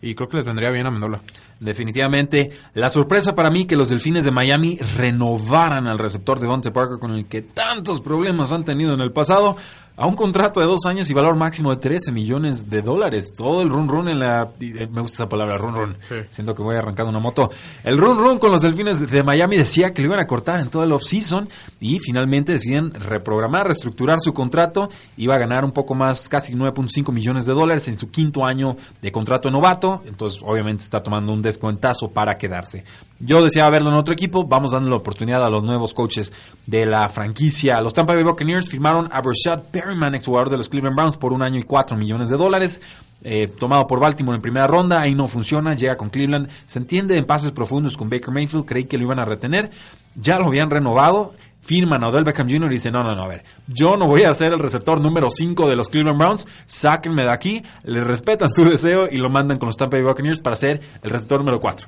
[0.02, 1.20] y creo que le tendría bien a Mendola.
[1.60, 6.72] Definitivamente, la sorpresa para mí que los Delfines de Miami renovaran al receptor de Devontae
[6.72, 9.56] Parker con el que tantos problemas han tenido en el pasado
[10.00, 13.34] a un contrato de dos años y valor máximo de 13 millones de dólares.
[13.36, 14.48] Todo el run run en la...
[14.58, 15.96] eh, Me gusta esa palabra, run run.
[16.00, 16.14] Sí.
[16.30, 17.50] Siento que voy arrancando una moto.
[17.84, 20.70] El run run con los Delfines de Miami decía que lo iban a cortar en
[20.70, 21.48] todo el offseason
[21.80, 24.88] y finalmente deciden reprogramar, reestructurar su contrato.
[25.18, 28.78] Iba a ganar un poco más, casi 9.5 millones de dólares en su quinto año
[29.02, 30.02] de contrato novato.
[30.06, 32.84] Entonces, obviamente, está tomando un descuentazo para quedarse.
[33.18, 34.44] Yo deseaba verlo en otro equipo.
[34.46, 36.32] Vamos dando la oportunidad a los nuevos coaches
[36.64, 37.78] de la franquicia.
[37.82, 39.60] Los Tampa Bay Buccaneers firmaron a Brashad
[39.90, 42.80] Perryman, exjugador de los Cleveland Browns, por un año y 4 millones de dólares.
[43.22, 47.18] Eh, tomado por Baltimore en primera ronda, ahí no funciona, llega con Cleveland, se entiende
[47.18, 49.70] en pases profundos con Baker Mayfield, creí que lo iban a retener,
[50.14, 52.70] ya lo habían renovado, firman a Odell Beckham Jr.
[52.70, 55.28] y dicen, no, no, no, a ver, yo no voy a ser el receptor número
[55.28, 59.58] 5 de los Cleveland Browns, sáquenme de aquí, le respetan su deseo y lo mandan
[59.58, 61.86] con los Tampa Bay Buccaneers para ser el receptor número 4.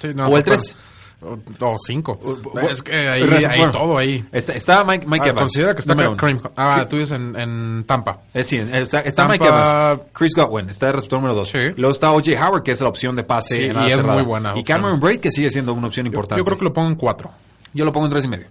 [0.00, 0.58] Sí, no, O el total.
[0.58, 0.76] tres.
[1.20, 2.12] O, o cinco.
[2.22, 4.24] O- es que ahí, hay todo ahí.
[4.30, 5.40] Está, está Mike, Mike Ah, Evans.
[5.42, 6.40] considera que está Kareem-.
[6.56, 8.20] Ah, tú dices en, en Tampa.
[8.32, 11.48] Eh, sí, está, está Tampa- Mike Evans, Chris Godwin, está el receptor número 2.
[11.48, 11.58] Sí.
[11.76, 12.30] Luego está O.J.
[12.48, 14.60] Howard, que es la opción de pase Sí, en y ala es muy buena Y
[14.60, 14.78] opción.
[14.78, 16.38] Cameron Braid, que sigue siendo una opción importante.
[16.40, 17.30] Yo creo que lo pongo en cuatro.
[17.74, 18.46] Yo lo pongo en tres y medio.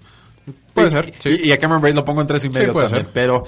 [0.73, 1.29] Puede Y- ser, sí.
[1.41, 3.05] Y, y a Cameron Braid lo pongo en tres y medio puede también.
[3.05, 3.13] ser.
[3.13, 3.43] Pero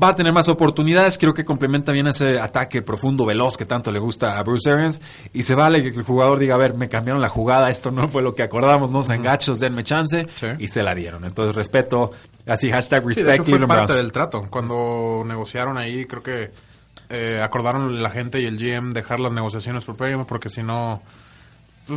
[0.00, 1.18] va a tener más oportunidades.
[1.18, 5.00] Creo que complementa bien ese ataque profundo, veloz que tanto le gusta a Bruce Arians.
[5.32, 8.08] Y se vale que el jugador diga, a ver, me cambiaron la jugada, esto no
[8.08, 10.26] fue lo que acordamos, no sean gachos, denme chance.
[10.34, 10.46] Sí.
[10.58, 11.24] Y se la dieron.
[11.24, 12.10] Entonces respeto,
[12.46, 13.96] así hashtag Sí, de respect hecho fue parte Browns.
[13.96, 14.42] del trato.
[14.50, 16.50] Cuando negociaron ahí, creo que
[17.08, 21.02] eh, acordaron la gente y el GM dejar las negociaciones por premio porque si no,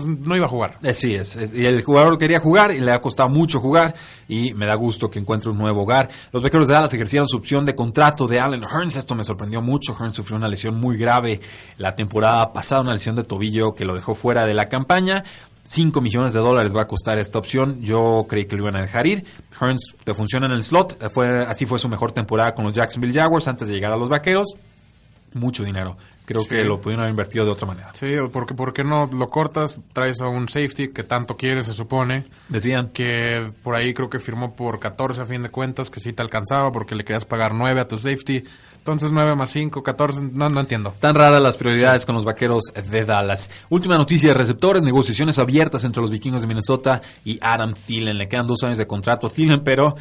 [0.05, 0.79] no iba a jugar.
[0.83, 3.93] Eh, Sí, es, es- y el jugador quería jugar y le ha costado mucho jugar
[4.27, 6.09] y me da gusto que encuentre un nuevo hogar.
[6.31, 9.61] Los Vaqueros de Dallas ejercieron su opción de contrato de Allen Hearns, esto me sorprendió
[9.61, 9.95] mucho.
[9.99, 11.39] Hearns sufrió una lesión muy grave
[11.77, 15.23] la temporada pasada, una lesión de tobillo que lo dejó fuera de la campaña.
[15.65, 17.79] 5 millones de dólares va a costar esta opción.
[17.81, 19.23] Yo creí que lo iban a dejar ir.
[19.59, 21.09] Hearns te funciona en el slot.
[21.09, 24.09] Fue, así fue su mejor temporada con los Jacksonville Jaguars antes de llegar a los
[24.09, 24.53] Vaqueros
[25.35, 25.97] mucho dinero.
[26.25, 27.91] Creo que lo pudieron haber invertido de otra manera.
[27.93, 29.77] Sí, porque ¿por qué no lo cortas?
[29.91, 32.25] Traes a un safety que tanto quieres, se supone.
[32.47, 32.91] Decían.
[32.93, 36.21] Que por ahí creo que firmó por 14 a fin de cuentas, que sí te
[36.21, 38.43] alcanzaba porque le querías pagar 9 a tu safety.
[38.77, 40.91] Entonces 9 más 5, 14, no, no entiendo.
[40.91, 43.49] Están raras las prioridades con los vaqueros de Dallas.
[43.69, 48.17] Última noticia de receptores, negociaciones abiertas entre los vikingos de Minnesota y Adam Thielen.
[48.17, 49.95] Le quedan dos años de contrato a Thielen, pero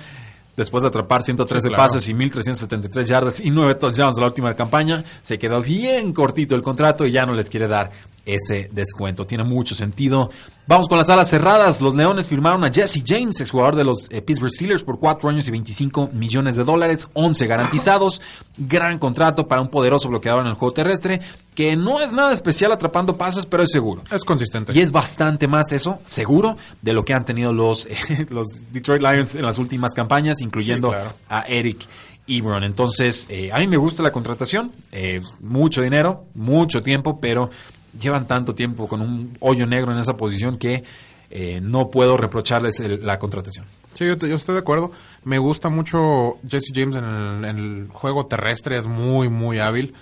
[0.57, 5.38] después de atrapar 113 pases y 1373 yardas y 9 touchdowns la última campaña, se
[5.38, 7.90] quedó bien cortito el contrato y ya no les quiere dar
[8.26, 9.26] ese descuento.
[9.26, 10.30] Tiene mucho sentido.
[10.66, 11.80] Vamos con las alas cerradas.
[11.80, 15.48] Los Leones firmaron a Jesse James, exjugador de los eh, Pittsburgh Steelers, por 4 años
[15.48, 18.22] y 25 millones de dólares, 11 garantizados.
[18.56, 21.20] Gran contrato para un poderoso bloqueador en el juego terrestre,
[21.54, 24.02] que no es nada especial atrapando pases, pero es seguro.
[24.10, 24.72] Es consistente.
[24.72, 27.88] Y es bastante más eso, seguro, de lo que han tenido los,
[28.28, 30.92] los Detroit Lions en las últimas campañas, incluyendo
[31.28, 31.86] a Eric
[32.26, 32.64] Ebron.
[32.64, 34.72] Entonces, eh, a mí me gusta la contratación.
[34.92, 37.50] Eh, mucho dinero, mucho tiempo, pero
[37.99, 40.82] llevan tanto tiempo con un hoyo negro en esa posición que
[41.30, 43.66] eh, no puedo reprocharles la contratación.
[43.95, 44.90] Sí, yo, estoy de acuerdo.
[45.24, 49.95] Me gusta mucho Jesse James en el, juego terrestre, es muy, muy hábil.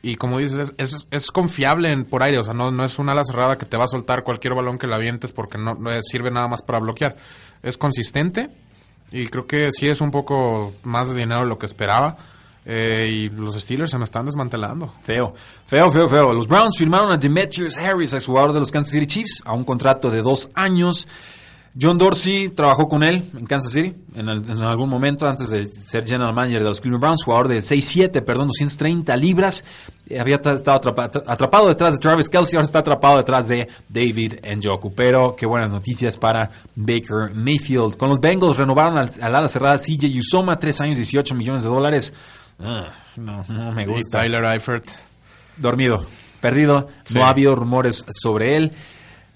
[0.00, 3.12] Y como dices, es, es, confiable en, por aire, o sea, no, no es una
[3.12, 5.90] ala cerrada que te va a soltar cualquier balón que la avientes porque no, no
[6.02, 7.16] sirve nada más para bloquear.
[7.62, 8.48] Es consistente
[9.10, 12.16] y creo que sí es un poco más de dinero de lo que esperaba
[12.70, 14.92] eh, y los Steelers se me están desmantelando.
[15.02, 15.32] Feo,
[15.64, 16.34] feo, feo, feo.
[16.34, 19.64] Los Browns firmaron a Demetrius Harris, ex jugador de los Kansas City Chiefs, a un
[19.64, 21.08] contrato de dos años.
[21.80, 26.34] John Dorsey trabajó con él en Kansas City en, algún momento antes de ser general
[26.34, 29.64] manager de los Cleveland Browns, jugador de 6'7, perdón, 230 libras.
[30.06, 30.74] Eh, había estado
[31.26, 34.92] atrapado, detrás de Travis Kelsey, ahora está atrapado detrás de David Njoku.
[34.92, 37.96] Pero qué buenas noticias para Baker Mayfield.
[37.96, 41.68] Con los Bengals renovaron al, al ala cerrada CJ Usoma, 3 años, 18 millones de
[41.70, 42.12] dólares.
[42.60, 44.20] Ah, no, no me gusta.
[44.20, 44.84] Tyler Eifert.
[45.56, 46.06] Dormido,
[46.40, 46.88] perdido.
[47.14, 48.72] No ha habido rumores sobre él.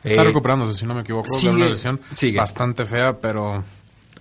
[0.03, 1.31] Está eh, recuperándose, si no me equivoco.
[1.31, 2.01] Sigue, una lesión
[2.37, 3.62] bastante fea, pero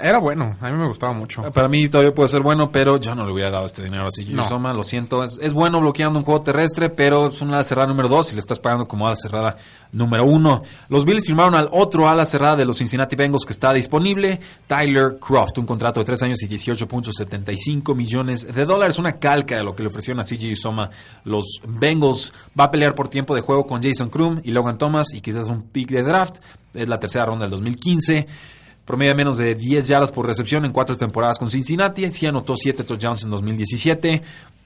[0.02, 1.41] era bueno, a mí me gustaba mucho.
[1.52, 4.26] Para mí todavía puede ser bueno, pero yo no le hubiera dado este dinero así.
[4.26, 4.43] No.
[4.43, 5.24] Soma, lo siento.
[5.24, 8.39] Es, bueno bloqueando un juego terrestre, pero es una ala cerrada número 2 y le
[8.39, 9.58] estás pagando como ala cerrada
[9.91, 10.64] número 1.
[10.89, 15.18] Los Bills firmaron al otro ala cerrada de los Cincinnati Bengals que está disponible, Tyler
[15.20, 19.76] Croft, un contrato de 3 años y 18.75 millones de dólares, una calca de lo
[19.76, 20.89] que le ofrecieron a CJ Soma.
[21.24, 25.14] Los Bengals va a pelear por tiempo de juego con Jason Krum y Logan Thomas
[25.14, 26.38] y quizás un pick de draft.
[26.74, 28.28] Es la tercera ronda del 2015
[28.86, 32.10] promedia menos de 10 yardas por recepción en cuatro temporadas con Cincinnati.
[32.12, 34.22] Sí anotó 7 touchdowns en 2017.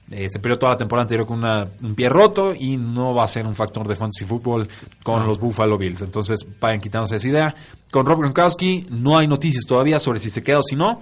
[0.08, 3.28] Eh, se perdió toda la temporada anterior con un pie roto y no va a
[3.28, 4.68] ser un factor de fantasy football
[5.02, 6.02] con los Buffalo Bills.
[6.02, 7.54] Entonces vayan quitándose esa idea.
[7.90, 11.00] Con Rob Gronkowski no hay noticias todavía sobre si se queda o si no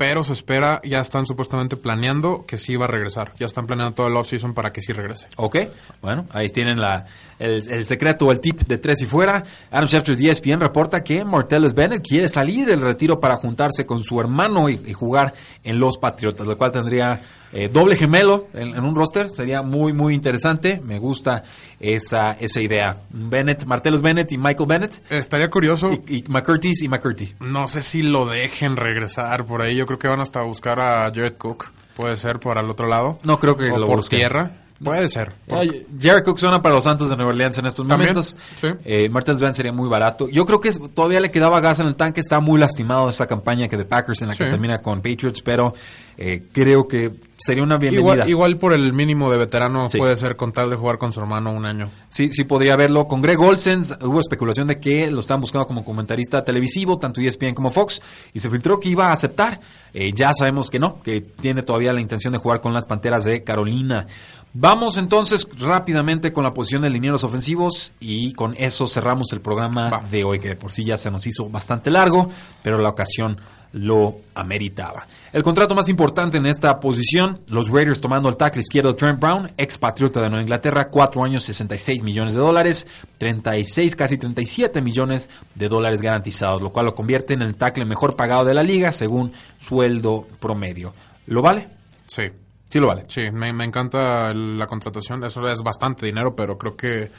[0.00, 3.34] pero se espera, ya están supuestamente planeando que sí va a regresar.
[3.38, 5.28] Ya están planeando todo el off-season para que sí regrese.
[5.36, 5.56] Ok,
[6.00, 7.04] bueno, ahí tienen la,
[7.38, 9.44] el, secreto el tip de tres y fuera.
[9.70, 14.02] Adam Schefter de ESPN reporta que Martellus Bennett quiere salir del retiro para juntarse con
[14.02, 15.34] su hermano y, jugar
[15.64, 17.20] en los Patriotas, lo cual tendría
[17.52, 19.28] eh, doble gemelo en, un roster.
[19.28, 20.80] Sería muy, muy interesante.
[20.82, 21.42] Me gusta
[21.78, 22.96] esa, esa idea.
[23.10, 25.02] Bennett, Martellus Bennett y Michael Bennett.
[25.10, 25.90] Estaría curioso.
[26.06, 27.34] Y, y McCurtis y McCurty.
[27.40, 29.76] No sé si lo dejen regresar por ahí.
[29.76, 31.72] Yo creo que van hasta a buscar a Jared Cook.
[31.96, 33.18] Puede ser por al otro lado.
[33.24, 34.52] No creo que o lo por tierra.
[34.82, 35.32] Puede ser.
[35.46, 38.34] Jared Cook suena para los Santos de Nueva Orleans en estos momentos.
[38.56, 38.68] Sí.
[38.84, 39.10] Eh,
[39.52, 40.28] sería muy barato.
[40.28, 42.22] Yo creo que todavía le quedaba gas en el tanque.
[42.22, 45.74] Está muy lastimado esta campaña que de Packers en la que termina con Patriots, pero
[46.16, 48.28] eh, creo que sería una bienvenida.
[48.28, 51.52] Igual, por el mínimo de veterano puede ser con tal de jugar con su hermano
[51.52, 51.90] un año.
[52.08, 53.06] Sí, sí podría verlo.
[53.08, 57.54] Con Greg Olsen hubo especulación de que lo estaban buscando como comentarista televisivo, tanto ESPN
[57.54, 58.02] como Fox,
[58.32, 59.60] y se filtró que iba a aceptar.
[59.92, 63.24] Eh, ya sabemos que no, que tiene todavía la intención de jugar con las Panteras
[63.24, 64.06] de Carolina.
[64.52, 70.02] Vamos entonces rápidamente con la posición de linieros ofensivos y con eso cerramos el programa
[70.10, 72.28] de hoy, que por sí ya se nos hizo bastante largo,
[72.62, 73.40] pero la ocasión
[73.72, 75.06] lo ameritaba.
[75.32, 79.52] El contrato más importante en esta posición, los Raiders tomando el tackle izquierdo Trent Brown,
[79.56, 82.88] expatriota de Nueva Inglaterra, 4 años 66 millones de dólares,
[83.18, 88.16] 36, casi 37 millones de dólares garantizados, lo cual lo convierte en el tackle mejor
[88.16, 90.92] pagado de la liga según sueldo promedio.
[91.26, 91.68] ¿Lo vale?
[92.08, 92.24] Sí.
[92.70, 93.04] Sí lo vale.
[93.08, 95.24] Sí, me, encanta la contratación.
[95.24, 97.10] Eso es bastante dinero, pero creo que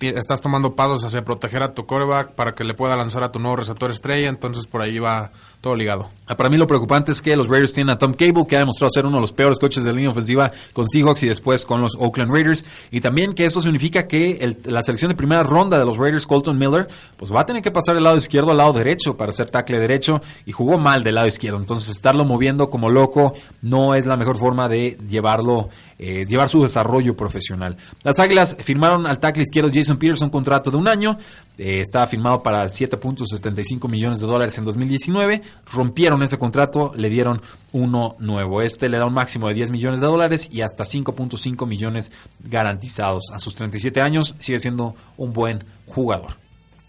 [0.00, 3.38] estás tomando pasos hacia proteger a tu coreback para que le pueda lanzar a tu
[3.38, 5.30] nuevo receptor estrella, entonces por ahí va
[5.60, 6.10] todo ligado.
[6.26, 8.60] Ah, Para mí lo preocupante es que los Raiders tienen a Tom Cable, que ha
[8.60, 11.80] demostrado ser uno de los peores coches de línea ofensiva con Seahawks y después con
[11.80, 12.64] los Oakland Raiders.
[12.90, 16.26] Y también que eso significa que el- la selección de primera ronda de los Raiders,
[16.26, 16.86] Colton Miller,
[17.16, 19.78] pues va a tener que pasar del lado izquierdo al lado derecho para hacer tackle
[19.78, 21.58] derecho y jugó mal del lado izquierdo.
[21.58, 23.32] Entonces estarlo moviendo como loco
[23.62, 27.76] no es la mejor forma de llevarlo, eh, llevar su desarrollo profesional.
[28.02, 31.18] Las Águilas firmaron al tackle izquierdo Jason Peters un contrato de un año.
[31.58, 35.42] Eh, estaba firmado para 7.75 millones de dólares en 2019.
[35.72, 37.40] Rompieron ese contrato, le dieron
[37.72, 38.60] uno nuevo.
[38.62, 43.30] Este le da un máximo de 10 millones de dólares y hasta 5.5 millones garantizados.
[43.32, 46.45] A sus 37 años sigue siendo un buen jugador.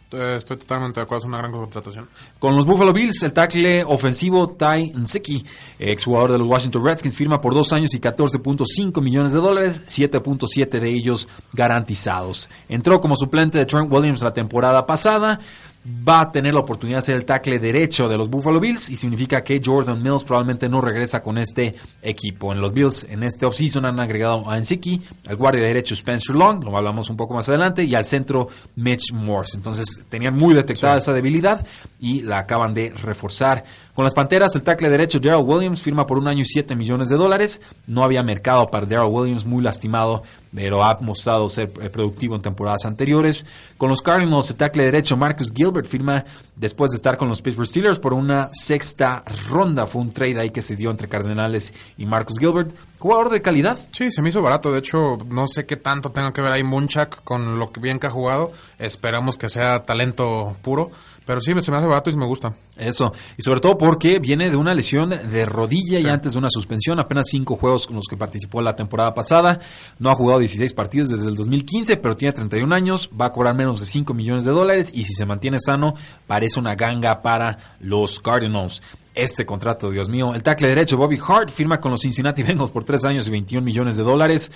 [0.09, 2.07] Estoy totalmente de acuerdo, es una gran contratación.
[2.39, 5.45] Con los Buffalo Bills, el tackle ofensivo Ty Nzeki,
[5.79, 10.79] exjugador de los Washington Redskins, firma por dos años y 14.5 millones de dólares, 7.7
[10.79, 12.47] de ellos garantizados.
[12.69, 15.41] Entró como suplente de Trent Williams la temporada pasada,
[15.87, 18.95] va a tener la oportunidad de ser el tackle derecho de los Buffalo Bills y
[18.95, 22.51] significa que Jordan Mills probablemente no regresa con este equipo.
[22.51, 26.63] En los Bills en este offseason han agregado a Nzeki, al guardia derecho Spencer Long,
[26.63, 29.55] lo hablamos un poco más adelante, y al centro Mitch Morse.
[29.55, 31.65] Entonces tenían muy detectada esa debilidad
[31.99, 33.63] y la acaban de reforzar.
[33.93, 37.09] Con las Panteras, el tackle derecho Daryl Williams firma por un año y 7 millones
[37.09, 37.61] de dólares.
[37.87, 40.23] No había mercado para Daryl Williams, muy lastimado,
[40.57, 43.45] pero ha mostrado ser eh, productivo en temporadas anteriores.
[43.77, 47.67] Con los Cardinals, el tackle derecho Marcus Gilbert firma después de estar con los Pittsburgh
[47.67, 49.85] Steelers por una sexta ronda.
[49.85, 52.71] Fue un trade ahí que se dio entre Cardenales y Marcus Gilbert.
[52.97, 53.77] Jugador de calidad.
[53.91, 54.71] Sí, se me hizo barato.
[54.71, 58.07] De hecho, no sé qué tanto tenga que ver ahí Munchak con lo bien que
[58.07, 58.51] ha jugado.
[58.79, 60.89] Esperamos que sea talento puro.
[61.27, 62.55] Pero sí, se me hace barato y me gusta.
[62.77, 66.47] Eso, y sobre todo porque viene de una lesión de rodilla y antes de una
[66.49, 69.59] suspensión, apenas cinco juegos con los que participó la temporada pasada,
[69.99, 73.55] no ha jugado 16 partidos desde el 2015, pero tiene 31 años, va a cobrar
[73.55, 75.95] menos de 5 millones de dólares y si se mantiene sano,
[76.27, 78.81] parece una ganga para los Cardinals.
[79.13, 82.85] Este contrato, Dios mío, el tackle derecho Bobby Hart firma con los Cincinnati Bengals por
[82.85, 84.49] 3 años y 21 millones de dólares.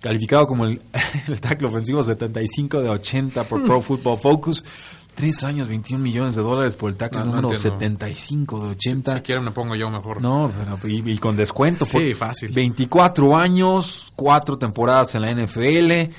[0.00, 0.82] Calificado como el,
[1.28, 4.64] el tackle ofensivo 75 de 80 por Pro Football Focus.
[5.18, 7.78] Tres años, 21 millones de dólares por el tackle No, no número entiendo.
[7.80, 9.14] 75 de 80.
[9.14, 10.22] Si quieren me pongo yo mejor.
[10.22, 11.84] No, pero y, y con descuento.
[11.84, 12.52] Sí, fácil.
[12.52, 16.14] 24 años, cuatro temporadas en la NFL.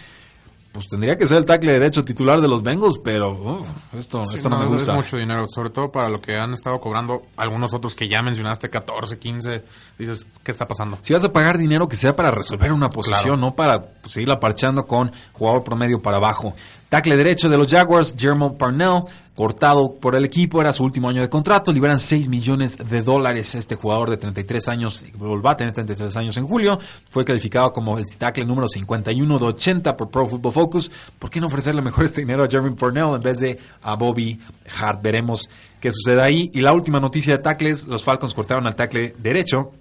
[0.71, 4.35] Pues tendría que ser el tackle derecho titular de los Bengals, pero uf, esto, Sí,
[4.35, 4.91] esto no, me es- gusta.
[4.91, 8.21] Es mucho dinero, sobre todo para lo que han estado cobrando algunos otros que ya
[8.21, 9.63] mencionaste, 14, 15.
[9.97, 10.99] Dices, ¿qué está pasando?
[11.01, 13.37] Si vas a pagar dinero, que sea para resolver una posición, Claro.
[13.37, 16.53] no para pues, seguirla parchando con jugador promedio para abajo.
[16.89, 19.03] Tackle derecho de los Jaguars, Jerome Parnell,
[19.35, 23.53] cortado por el equipo, era su último año de contrato, liberan 6 millones de dólares.
[23.53, 26.79] Este jugador de 33 años, va a tener 33 años en julio,
[27.09, 30.91] fue calificado como el tackle número 51 de 80 por Pro Football Focus.
[31.19, 34.39] ¿Por qué no ofrecerle mejor este dinero a Jeremy Parnell en vez de a Bobby
[34.79, 34.99] Hart?
[35.03, 35.47] Veremos
[35.79, 36.49] qué sucede ahí.
[36.55, 39.71] Y la última noticia de tackles, los Falcons cortaron al tackle derecho,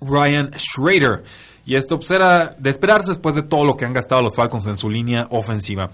[0.00, 1.22] Ryan Schrader.
[1.64, 4.66] Y esto pues, era de esperarse después de todo lo que han gastado los Falcons
[4.66, 5.92] en su línea ofensiva.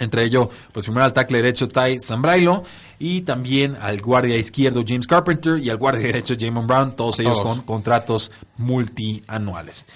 [0.00, 2.64] Entre ello, pues primero al tackle derecho Ty Zambrailo
[2.98, 7.38] y también al guardia izquierdo James Carpenter y al guardia derecho Jamon Brown, todos ellos
[7.38, 7.58] Todos.
[7.58, 9.86] con contratos multianuales.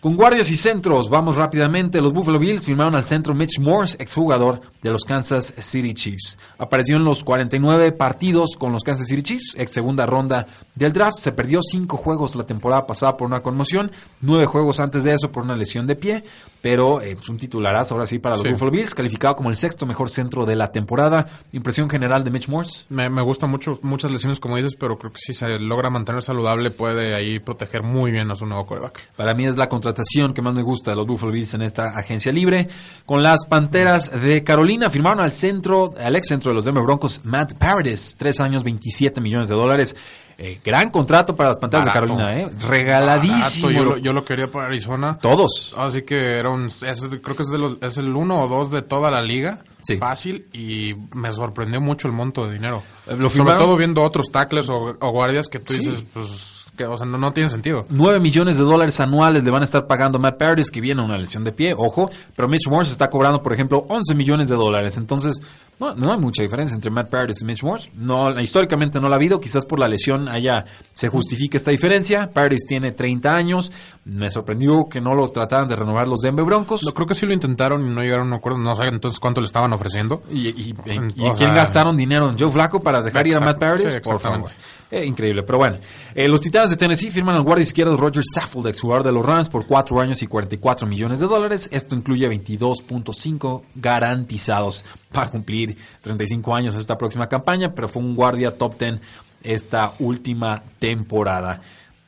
[0.00, 2.00] Con guardias y centros, vamos rápidamente.
[2.00, 6.38] Los Buffalo Bills firmaron al centro Mitch Morse, exjugador de los Kansas City Chiefs.
[6.56, 10.46] Apareció en los 49 partidos con los Kansas City Chiefs, ex segunda ronda
[10.76, 11.18] del draft.
[11.18, 13.90] Se perdió cinco juegos la temporada pasada por una conmoción,
[14.20, 16.24] nueve juegos antes de eso por una lesión de pie,
[16.60, 18.50] pero eh, pues un titularazo ahora sí para los Sí.
[18.50, 21.26] Buffalo Bills, calificado como el sexto mejor centro de la temporada.
[21.52, 22.84] Impresión general de Mitch Morse.
[22.88, 26.22] Me, me gustan mucho, muchas lesiones, como dices, pero creo que si se logra mantener
[26.22, 29.10] saludable, puede ahí proteger muy bien a su nuevo coreback.
[29.16, 31.96] Para mí es la contratación que más me gusta de los Buffalo Bills en esta
[31.96, 32.68] agencia libre.
[33.06, 37.20] Con las Panteras de Carolina firmaron al centro, al ex centro de los Denver Broncos,
[37.24, 39.96] Matt Paradis, tres años, 27 millones de dólares.
[40.40, 42.48] Eh, gran contrato para las Panteras de Carolina, ¿eh?
[42.68, 43.70] Regaladísimo.
[43.72, 45.16] Yo, lo, yo lo quería para Arizona.
[45.20, 45.74] Todos.
[45.76, 48.70] Así que era un, es- creo que es, de los- es el uno o dos
[48.70, 49.62] de toda la liga.
[49.82, 49.96] Sí.
[49.96, 50.46] Fácil.
[50.52, 52.82] Y me sorprendió mucho el monto de dinero.
[53.06, 55.80] Eh, lo Sobre todo viendo otros tackles o, o guardias que tú Sí.
[55.80, 57.84] dices, pues, que, o sea, no, no tiene sentido.
[57.90, 61.02] 9 millones de dólares anuales le van a estar pagando a Matt Paradis, que viene
[61.02, 64.48] a una lesión de pie, ojo, pero Mitch Morse está cobrando, por ejemplo, 11 millones
[64.48, 64.96] de dólares.
[64.96, 65.38] Entonces,
[65.78, 67.90] no, no hay mucha diferencia entre Matt Paradis y Mitch Morse.
[67.94, 70.64] No, históricamente no la ha habido, quizás por la lesión allá
[70.94, 72.30] se justifique esta diferencia.
[72.32, 73.70] Paradis tiene 30 años,
[74.06, 76.82] me sorprendió que no lo trataran de renovar los Denver Broncos.
[76.84, 78.58] No, creo que sí lo intentaron y no llegaron a un acuerdo.
[78.58, 80.22] No sé entonces cuánto le estaban ofreciendo.
[80.30, 83.36] ¿Y, y, y- O y quién sea, gastaron dinero en Joe Flaco para dejar ir
[83.36, 83.92] a Matt Paradis?
[83.92, 84.48] sí, por favor.
[84.90, 85.78] Eh, increíble, pero bueno.
[86.14, 89.48] Eh, los Titanes de Tennessee firman al guardia izquierdo Roger Saffold, exjugador de los Rams,
[89.48, 91.68] por 4 años y 44 millones de dólares.
[91.72, 98.50] Esto incluye 22.5 garantizados para cumplir 35 años esta próxima campaña, pero fue un guardia
[98.50, 99.00] top 10
[99.42, 101.60] esta última temporada.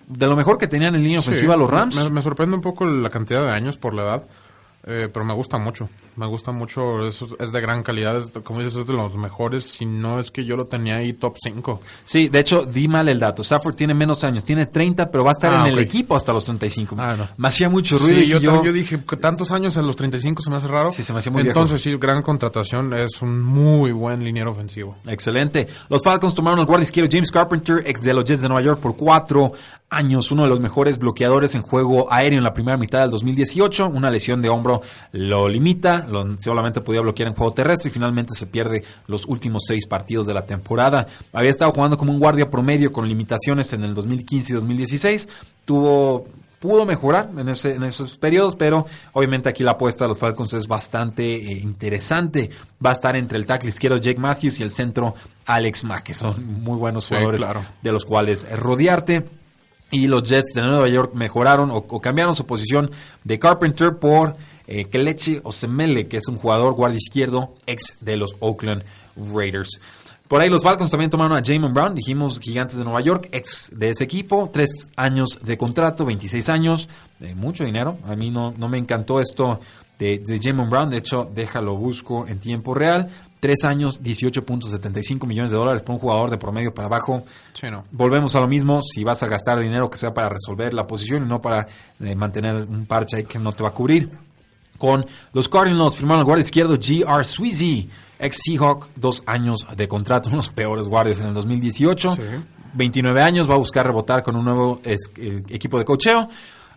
[0.09, 2.05] De lo mejor que tenían en línea ofensiva los Rams.
[2.05, 4.25] Me, me sorprende un poco la cantidad de años por la edad.
[4.87, 8.61] Eh, pero me gusta mucho, me gusta mucho, es, es de gran calidad, es, como
[8.61, 11.81] dices, es de los mejores, si no es que yo lo tenía ahí top 5.
[12.03, 15.33] Sí, de hecho, di mal el dato, Safford tiene menos años, tiene 30, pero va
[15.33, 16.97] a estar Ah, en el equipo hasta los 35.
[16.99, 17.29] Ah, no.
[17.37, 20.41] Me hacía mucho ruido Sí, y yo, yo, yo dije, tantos años en los 35
[20.41, 20.91] se me hace raro.
[20.91, 24.97] Sí, se me hacía muy Entonces sí, gran contratación, es un muy buen liniero ofensivo.
[25.07, 25.67] Excelente.
[25.91, 28.81] Los Falcons tomaron al guardia izquierdo James Carpenter, ex de los Jets de Nueva York,
[28.81, 29.53] por cuatro
[29.91, 33.89] años, uno de los mejores bloqueadores en juego aéreo en la primera mitad del 2018.
[33.89, 34.70] Una lesión de hombro
[35.13, 39.63] lo limita, lo- solamente podía bloquear en juego terrestre y finalmente se pierde los últimos
[39.67, 41.07] seis partidos de la temporada.
[41.33, 45.29] Había estado jugando como un guardia promedio con limitaciones en el 2015 y 2016.
[45.65, 46.27] Tuvo
[46.61, 50.53] pudo mejorar en, ese- en esos periodos, pero obviamente aquí la apuesta de los Falcons
[50.53, 52.51] es bastante eh, interesante.
[52.85, 55.15] Va a estar entre el tackle izquierdo Jake Matthews y el centro
[55.47, 57.63] Alex Mack, que son muy buenos Sí, jugadores claro.
[57.83, 59.25] de los cuales rodearte.
[59.93, 62.91] Y los Jets de Nueva York mejoraron o, o cambiaron su posición
[63.25, 64.37] de Carpenter por
[64.71, 68.85] eh, Kelechi Osemele, que es un jugador guardia izquierdo ex de los Oakland
[69.17, 69.81] Raiders.
[70.29, 73.69] Por ahí los Falcons también tomaron a Jamon Brown, dijimos gigantes de Nueva York, ex
[73.75, 76.89] de ese equipo, tres años de contrato, 26 años,
[77.21, 77.99] eh, mucho dinero.
[78.05, 79.59] A mí no, no me encantó esto
[79.99, 83.09] de, de Jamon Brown, de hecho, déjalo busco en tiempo real.
[83.41, 87.25] Tres años, 18.75 millones de dólares por un jugador de promedio para abajo.
[87.55, 87.85] Sí, no.
[87.91, 91.25] Volvemos a lo mismo, si vas a gastar dinero que sea para resolver la posición
[91.25, 91.67] y no para
[91.99, 94.30] eh, mantener un parche que no te va a cubrir.
[94.81, 97.23] Con los Cardinals firmaron al guardia izquierdo G.R.
[97.23, 102.17] Sweezy, ex Seahawk, dos años de contrato, uno de los peores guardias en el 2018.
[102.17, 102.23] Sí.
[102.73, 106.29] 29 años, va a buscar rebotar con un nuevo es- eh, equipo de cocheo.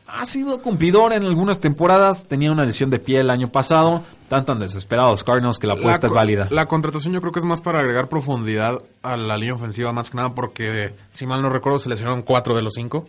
[0.06, 4.44] Ha sido cumplidor en algunas temporadas, tenía una lesión de pie el año pasado, tan
[4.46, 6.48] tan desesperados Cardinals que la apuesta es válida.
[6.52, 10.10] La contratación yo creo que es más para agregar profundidad a la línea ofensiva, más
[10.10, 13.08] que nada porque, si mal no recuerdo, se lesionaron cuatro de los cinco.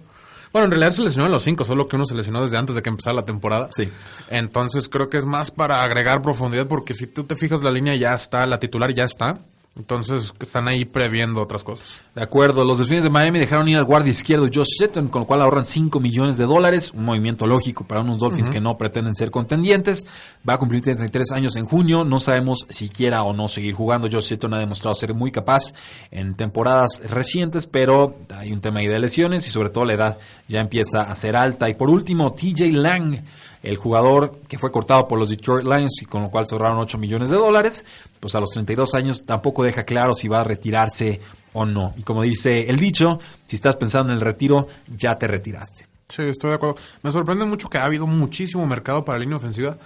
[0.54, 2.82] Bueno, en realidad se lesionaron los cinco, solo que uno se lesionó desde antes de
[2.82, 3.70] que empezara la temporada.
[3.72, 3.88] Sí.
[4.30, 7.96] Entonces creo que es más para agregar profundidad porque si tú te fijas la línea
[7.96, 9.40] ya está, la titular ya está.
[9.76, 12.00] Entonces están ahí previendo otras cosas.
[12.14, 15.26] De acuerdo, los Delfines de Miami dejaron ir al guardia izquierdo Josh Sutton, con lo
[15.26, 19.16] cual ahorran 5 millones de dólares, un movimiento lógico para unos Dolphins que no pretenden
[19.16, 20.06] ser contendientes.
[20.48, 24.08] Va a cumplir 33 años en junio, no sabemos si quiera o no seguir jugando.
[24.08, 25.72] Josh Sutton ha demostrado ser muy capaz
[26.12, 30.18] en temporadas recientes, pero hay un tema ahí de lesiones y sobre todo la edad
[30.46, 31.68] ya empieza a ser alta.
[31.68, 33.24] Y por último, TJ Lang,
[33.64, 36.78] el jugador que fue cortado por los Detroit Lions y con lo cual se ahorraron
[36.78, 37.84] 8 millones de dólares,
[38.20, 41.20] pues a los 32 años tampoco deja claro si va a retirarse
[41.52, 41.94] o no.
[41.96, 45.86] Y como dice el dicho, si estás pensando en el retiro, ya te retiraste.
[46.08, 46.76] Sí, estoy de acuerdo.
[47.02, 49.78] Me sorprende mucho que ha habido muchísimo mercado para línea ofensiva,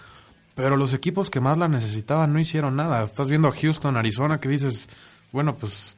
[0.54, 3.04] pero los equipos que más la necesitaban no hicieron nada.
[3.04, 4.88] Estás viendo a Houston, Arizona, que dices,
[5.30, 5.96] bueno, pues,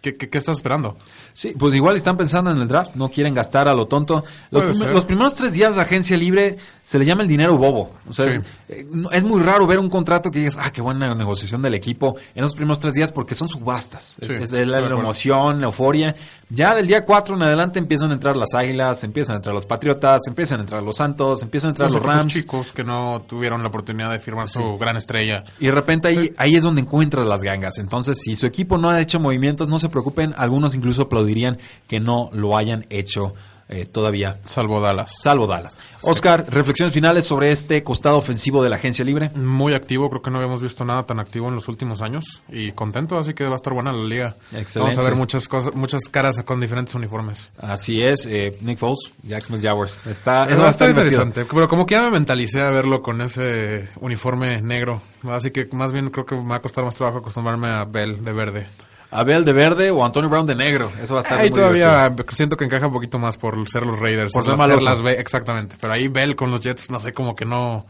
[0.00, 0.96] ¿qué, qué, qué estás esperando?
[1.34, 4.24] Sí, pues igual están pensando en el draft, no quieren gastar a lo tonto.
[4.50, 4.92] Los, Puede prim- ser.
[4.94, 7.92] los primeros tres días de agencia libre se le llama el dinero bobo.
[8.06, 8.38] O sea, Sí.
[8.68, 11.72] es, eh, es muy raro ver un contrato que digas, ah, qué buena negociación del
[11.72, 14.16] equipo en los primeros tres días porque son subastas.
[14.20, 16.14] Es, Sí, la, emoción, la euforia.
[16.50, 19.64] Ya del día cuatro en adelante empiezan a entrar las águilas, empiezan a entrar los
[19.64, 22.32] patriotas, empiezan a entrar los santos, empiezan a entrar los, equipos Rams.
[22.34, 25.42] chicos que no tuvieron la oportunidad de firmar su gran estrella.
[25.58, 27.78] Y de repente ahí, ahí es donde encuentras las gangas.
[27.78, 30.34] Entonces, si su equipo no ha hecho movimientos, no se preocupen.
[30.36, 31.56] Algunos incluso aplaudirían
[31.88, 33.34] que no lo hayan hecho
[33.68, 35.12] eh, todavía, Salvo Dallas.
[35.22, 35.76] salvo Dallas.
[36.02, 39.30] Oscar, reflexiones finales sobre este costado ofensivo de la agencia libre.
[39.34, 42.42] Muy activo, creo que no habíamos visto nada tan activo en los últimos años.
[42.50, 44.36] Y contento, así que va a estar buena la liga.
[44.52, 44.78] Excelente.
[44.80, 47.52] Vamos a ver muchas cosas, muchas caras con diferentes uniformes.
[47.58, 49.98] Así es, eh, Nick Foles, Jacksonville Jaguars.
[50.06, 51.22] Está, Eso va a estar divertido.
[51.22, 51.54] interesante.
[51.54, 55.00] Pero como que ya me mentalicé a verlo con ese uniforme negro.
[55.28, 58.22] Así que más bien creo que me va a costar más trabajo acostumbrarme a Bell
[58.22, 58.66] de verde.
[59.14, 60.90] Abel de verde o Antonio Brown de negro.
[61.00, 61.86] Eso va a estar Ahí muy divertido.
[61.88, 64.32] todavía siento que encaja un poquito más por ser los Raiders.
[64.32, 65.04] Por ser sea, maloso.
[65.04, 65.76] las exactamente.
[65.80, 67.86] Pero ahí Bell con los Jets, no sé, como que no,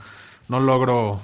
[0.49, 1.23] no logro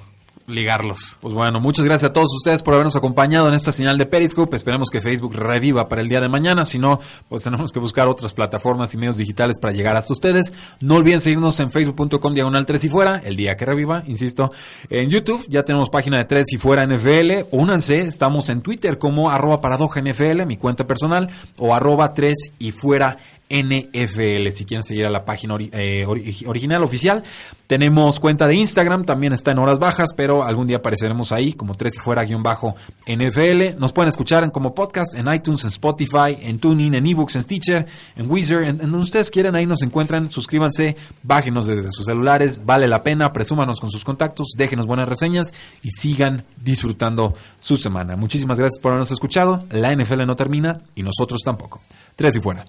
[0.51, 1.17] ligarlos.
[1.21, 4.57] Pues bueno, muchas gracias a todos ustedes por habernos acompañado en esta señal de Periscope.
[4.57, 6.65] Esperemos que Facebook reviva para el día de mañana.
[6.65, 10.53] Si no, pues tenemos que buscar otras plataformas y medios digitales para llegar hasta ustedes.
[10.81, 14.53] No olviden seguirnos en facebook.com diagonal 3 y fuera, el día que reviva, insisto.
[14.89, 17.47] En YouTube ya tenemos página de 3 y fuera NFL.
[17.51, 22.73] Únanse, estamos en Twitter como arroba paradoja NFL, mi cuenta personal, o arroba 3 y
[22.73, 23.40] fuera NFL.
[23.51, 27.25] Si quieren seguir a la página eh, original oficial,
[27.67, 31.75] tenemos cuenta de Instagram, también está en horas bajas, pero algún día apareceremos ahí como
[31.75, 32.77] tres y fuera guion bajo
[33.07, 33.77] NFL.
[33.79, 37.87] Nos pueden escuchar como podcast en iTunes, en Spotify, en Tuning, en eBooks, en Stitcher,
[38.15, 40.31] en Weezer, en, donde ustedes quieran, ahí nos encuentran.
[40.31, 45.53] Suscríbanse, bájenos desde sus celulares, vale la pena, presúmanos con sus contactos, déjenos buenas reseñas
[45.83, 48.15] y sigan disfrutando su semana.
[48.15, 49.65] Muchísimas gracias por habernos escuchado.
[49.71, 51.81] La NFL no termina y nosotros tampoco.
[52.15, 52.65] Tres y fuera.